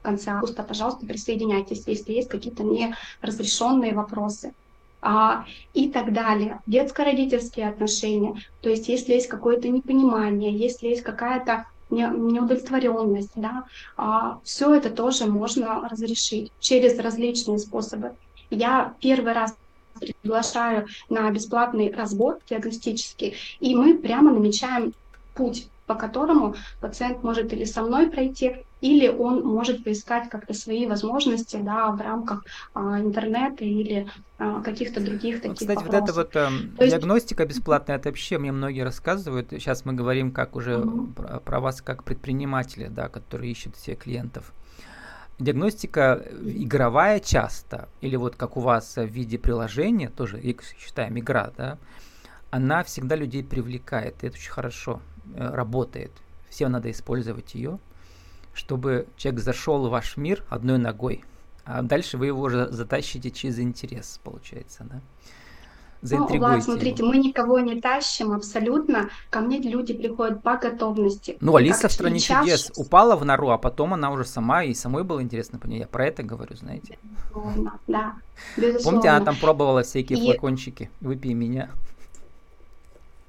в 0.00 0.04
конце 0.04 0.30
августа. 0.30 0.62
Пожалуйста, 0.62 1.06
присоединяйтесь, 1.06 1.84
если 1.86 2.12
есть 2.12 2.28
какие-то 2.28 2.64
неразрешенные 2.64 3.94
вопросы. 3.94 4.52
А, 5.02 5.44
и 5.72 5.88
так 5.88 6.12
далее. 6.12 6.60
Детско-родительские 6.66 7.68
отношения. 7.68 8.34
То 8.60 8.70
есть, 8.70 8.88
если 8.88 9.12
есть 9.12 9.28
какое-то 9.28 9.68
непонимание, 9.68 10.52
если 10.52 10.88
есть 10.88 11.02
какая-то 11.02 11.66
неудовлетворенность, 11.90 13.32
да, 13.36 13.64
все 14.44 14.74
это 14.74 14.90
тоже 14.90 15.26
можно 15.26 15.88
разрешить 15.88 16.52
через 16.58 16.98
различные 16.98 17.58
способы. 17.58 18.16
Я 18.50 18.94
первый 19.00 19.32
раз 19.32 19.56
приглашаю 19.98 20.86
на 21.08 21.30
бесплатный 21.30 21.92
разбор 21.92 22.38
диагностический, 22.48 23.34
и 23.60 23.74
мы 23.74 23.96
прямо 23.96 24.32
намечаем 24.32 24.94
путь, 25.34 25.68
по 25.86 25.94
которому 25.94 26.54
пациент 26.80 27.22
может 27.22 27.52
или 27.52 27.64
со 27.64 27.82
мной 27.82 28.10
пройти, 28.10 28.64
или 28.80 29.08
он 29.08 29.44
может 29.44 29.84
поискать 29.84 30.28
как-то 30.28 30.52
свои 30.52 30.86
возможности 30.86 31.56
да, 31.56 31.90
в 31.90 32.00
рамках 32.00 32.44
а, 32.74 33.00
интернета 33.00 33.64
или 33.64 34.06
а, 34.38 34.60
каких-то 34.62 35.00
других 35.00 35.36
Вот, 35.36 35.42
таких 35.42 35.58
Кстати, 35.58 35.84
вот 35.84 35.92
вопросов. 35.92 36.08
эта 36.08 36.14
вот 36.14 36.36
эм, 36.36 36.76
То 36.76 36.84
есть- 36.84 36.96
диагностика 36.96 37.46
бесплатная, 37.46 37.96
это 37.96 38.08
вообще 38.10 38.38
мне 38.38 38.52
многие 38.52 38.82
рассказывают. 38.82 39.50
Сейчас 39.50 39.84
мы 39.84 39.92
говорим 39.94 40.32
как 40.32 40.56
уже 40.56 40.78
Мгм. 40.78 41.14
про, 41.14 41.40
про 41.40 41.60
вас 41.60 41.80
как 41.80 42.04
предпринимателя, 42.04 42.90
да, 42.90 43.08
которые 43.08 43.52
ищут 43.52 43.76
себе 43.76 43.96
клиентов. 43.96 44.52
Диагностика 45.38 46.22
э, 46.24 46.34
игровая 46.44 47.20
часто, 47.20 47.88
или 48.00 48.16
вот 48.16 48.36
как 48.36 48.56
у 48.56 48.60
вас 48.60 48.98
э, 48.98 49.06
в 49.06 49.10
виде 49.10 49.38
приложения, 49.38 50.08
тоже 50.10 50.40
считаем 50.78 51.18
игра, 51.18 51.52
да, 51.56 51.78
она 52.50 52.82
всегда 52.82 53.16
людей 53.16 53.44
привлекает, 53.44 54.22
и 54.22 54.26
это 54.28 54.36
очень 54.36 54.50
хорошо 54.50 55.00
э, 55.15 55.15
работает. 55.34 56.12
Всем 56.48 56.72
надо 56.72 56.90
использовать 56.90 57.54
ее, 57.54 57.78
чтобы 58.54 59.06
человек 59.16 59.40
зашел 59.42 59.86
в 59.86 59.90
ваш 59.90 60.16
мир 60.16 60.44
одной 60.48 60.78
ногой, 60.78 61.24
а 61.64 61.82
дальше 61.82 62.16
вы 62.16 62.26
его 62.26 62.40
уже 62.42 62.68
затащите 62.70 63.30
через 63.30 63.58
интерес, 63.58 64.20
получается, 64.22 64.84
да? 64.84 65.00
Ну, 66.02 66.26
Влад, 66.26 66.52
его. 66.52 66.60
смотрите, 66.60 67.02
мы 67.02 67.16
никого 67.16 67.58
не 67.58 67.80
тащим 67.80 68.32
абсолютно. 68.32 69.08
Ко 69.30 69.40
мне 69.40 69.58
люди 69.58 69.92
приходят 69.94 70.42
по 70.42 70.56
готовности. 70.56 71.36
Ну, 71.40 71.56
Алиса 71.56 71.82
как 71.82 71.90
в 71.90 71.94
стране 71.94 72.20
чудес 72.20 72.70
упала 72.76 73.16
в 73.16 73.24
нору, 73.24 73.50
а 73.50 73.58
потом 73.58 73.94
она 73.94 74.10
уже 74.10 74.24
сама, 74.24 74.62
и 74.62 74.74
самой 74.74 75.04
было 75.04 75.22
интересно 75.22 75.58
по 75.58 75.66
ней. 75.66 75.80
Я 75.80 75.86
про 75.86 76.06
это 76.06 76.22
говорю, 76.22 76.54
знаете. 76.54 76.98
Безусловно, 77.02 77.78
да, 77.88 78.14
безусловно. 78.56 78.84
Помните, 78.84 79.08
она 79.08 79.24
там 79.24 79.36
пробовала 79.36 79.82
всякие 79.82 80.18
И- 80.18 80.24
флакончики. 80.26 80.90
Выпей 81.00 81.32
меня. 81.32 81.70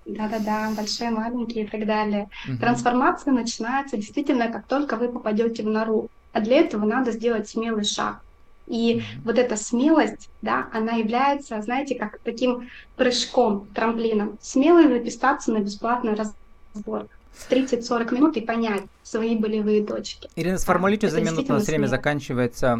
Да-да-да, 0.07 0.71
большие, 0.75 1.11
маленькие 1.11 1.65
и 1.65 1.67
так 1.67 1.85
далее. 1.85 2.27
Мгм. 2.47 2.59
Трансформация 2.59 3.33
начинается 3.33 3.97
действительно, 3.97 4.49
как 4.49 4.67
только 4.67 4.95
вы 4.95 5.11
попадете 5.11 5.63
в 5.63 5.67
нору. 5.67 6.07
А 6.31 6.39
для 6.39 6.57
этого 6.57 6.85
надо 6.85 7.11
сделать 7.11 7.49
смелый 7.49 7.83
шаг. 7.83 8.21
И 8.67 8.95
Мгм. 8.95 9.03
вот 9.23 9.39
эта 9.39 9.55
смелость, 9.55 10.29
да, 10.41 10.67
она 10.73 10.93
является, 10.93 11.61
знаете, 11.61 11.95
как 11.95 12.19
таким 12.23 12.69
прыжком, 12.95 13.67
трамплином. 13.73 14.37
Смело 14.41 14.83
записаться 14.83 15.51
на 15.51 15.59
бесплатный 15.59 16.15
разбор 16.15 17.07
в 17.31 17.49
30-40 17.49 18.11
минут 18.11 18.37
и 18.37 18.41
понять 18.41 18.83
свои 19.03 19.37
болевые 19.37 19.85
точки. 19.85 20.29
Ирина, 20.35 20.57
сформулируйте 20.57 21.09
за 21.09 21.21
минуту, 21.21 21.53
у 21.53 21.57
нас 21.57 21.67
время 21.67 21.87
заканчивается. 21.87 22.77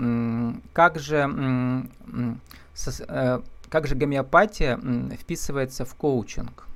Как 0.73 0.99
же, 0.99 1.87
э, 3.07 3.39
как 3.69 3.87
же 3.87 3.95
гомеопатия 3.95 4.79
вписывается 5.19 5.85
в 5.85 5.95
коучинг 5.95 6.66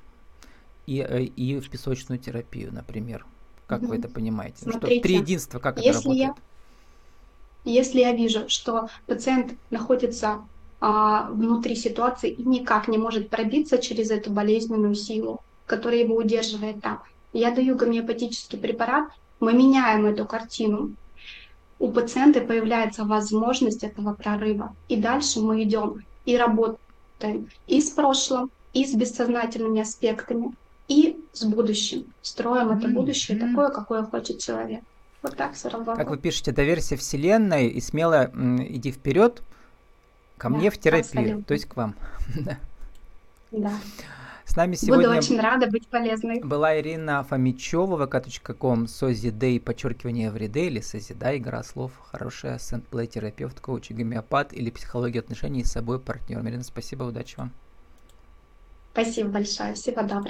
и, 0.92 1.00
э, 1.00 1.24
и 1.24 1.60
в 1.60 1.70
песочную 1.70 2.20
терапию, 2.20 2.74
например? 2.74 3.26
Как 3.68 3.82
вы 3.82 3.88
Мгм. 3.96 4.00
это 4.00 4.10
понимаете? 4.10 4.58
Ну, 4.66 4.72
что 4.72 4.80
Смотрите, 4.80 5.02
три 5.04 5.16
единства, 5.16 5.60
как 5.60 5.78
это 5.78 5.88
если 5.88 6.10
я- 6.10 6.28
работает? 6.28 6.46
Если 7.64 8.00
я 8.00 8.12
вижу, 8.14 8.50
что 8.50 8.88
пациент 9.06 9.54
находится 9.70 10.44
а, 10.84 11.30
внутри 11.30 11.76
ситуации 11.76 12.32
и 12.32 12.44
никак 12.44 12.88
не 12.88 12.98
может 12.98 13.30
пробиться 13.30 13.78
через 13.78 14.10
эту 14.10 14.32
болезненную 14.32 14.96
силу, 14.96 15.40
которая 15.68 16.00
его 16.00 16.16
удерживает 16.16 16.82
там, 16.82 17.04
я 17.34 17.52
даю 17.52 17.76
гомеопатический 17.76 18.58
препарат, 18.58 19.06
мы 19.40 19.54
меняем 19.54 20.08
эту 20.08 20.26
картину. 20.26 20.96
У 21.80 21.92
пациента 21.92 22.42
появляется 22.42 23.06
возможность 23.06 23.84
этого 23.84 24.14
прорыва. 24.16 24.74
И 24.88 24.98
дальше 24.98 25.40
мы 25.40 25.62
идем 25.64 25.96
и 26.26 26.36
работаем 26.36 27.48
и 27.68 27.80
с 27.80 27.92
прошлым, 27.92 28.50
и 28.74 28.86
с 28.86 28.96
бессознательными 28.96 29.82
аспектами, 29.82 30.52
и 30.92 31.18
с 31.34 31.44
будущим. 31.46 32.14
Строим 32.22 32.72
это 32.72 32.88
будущее 32.90 33.38
такое, 33.40 33.70
какое 33.70 34.04
хочет 34.04 34.40
человек. 34.40 34.82
Вот 35.22 35.38
так 35.38 35.54
все 35.54 35.70
работает. 35.70 35.98
Как 35.98 36.10
вы 36.10 36.18
пишете, 36.18 36.52
доверься 36.52 36.98
Вселенной 36.98 37.68
и 37.68 37.80
смело 37.82 38.30
м, 38.34 38.62
иди 38.62 38.92
вперед 38.92 39.42
ко 40.38 40.50
Да, 40.50 40.58
мне 40.58 40.70
в 40.70 40.78
терапию, 40.80 41.44
то 41.44 41.54
есть 41.54 41.66
к 41.66 41.76
вам. 41.76 41.96
Да. 43.52 43.74
С 44.46 44.56
нами 44.56 44.72
Буду 44.86 44.86
сегодня 44.86 45.10
очень 45.12 45.40
рада 45.40 45.68
быть 45.68 45.88
полезной. 45.88 46.42
была 46.42 46.78
Ирина 46.80 47.24
Фомичева, 47.24 47.98
vk.com, 48.06 48.88
созидей, 48.88 49.60
подчеркивание 49.60 50.30
everyday 50.30 50.68
или 50.68 50.82
созидай, 50.82 51.38
игра 51.38 51.64
слов, 51.64 51.92
хорошая 52.00 52.58
сент-плей 52.60 53.08
терапевт, 53.08 53.60
коуч, 53.62 53.92
гомеопат 53.92 54.54
или 54.54 54.70
психология 54.72 55.20
отношений 55.20 55.64
с 55.64 55.72
собой 55.72 56.00
партнером. 56.00 56.48
Ирина, 56.50 56.64
спасибо, 56.64 57.04
удачи 57.04 57.36
вам. 57.38 57.52
Спасибо 58.94 59.30
большое. 59.30 59.74
Всего 59.74 60.02
доброго. 60.02 60.28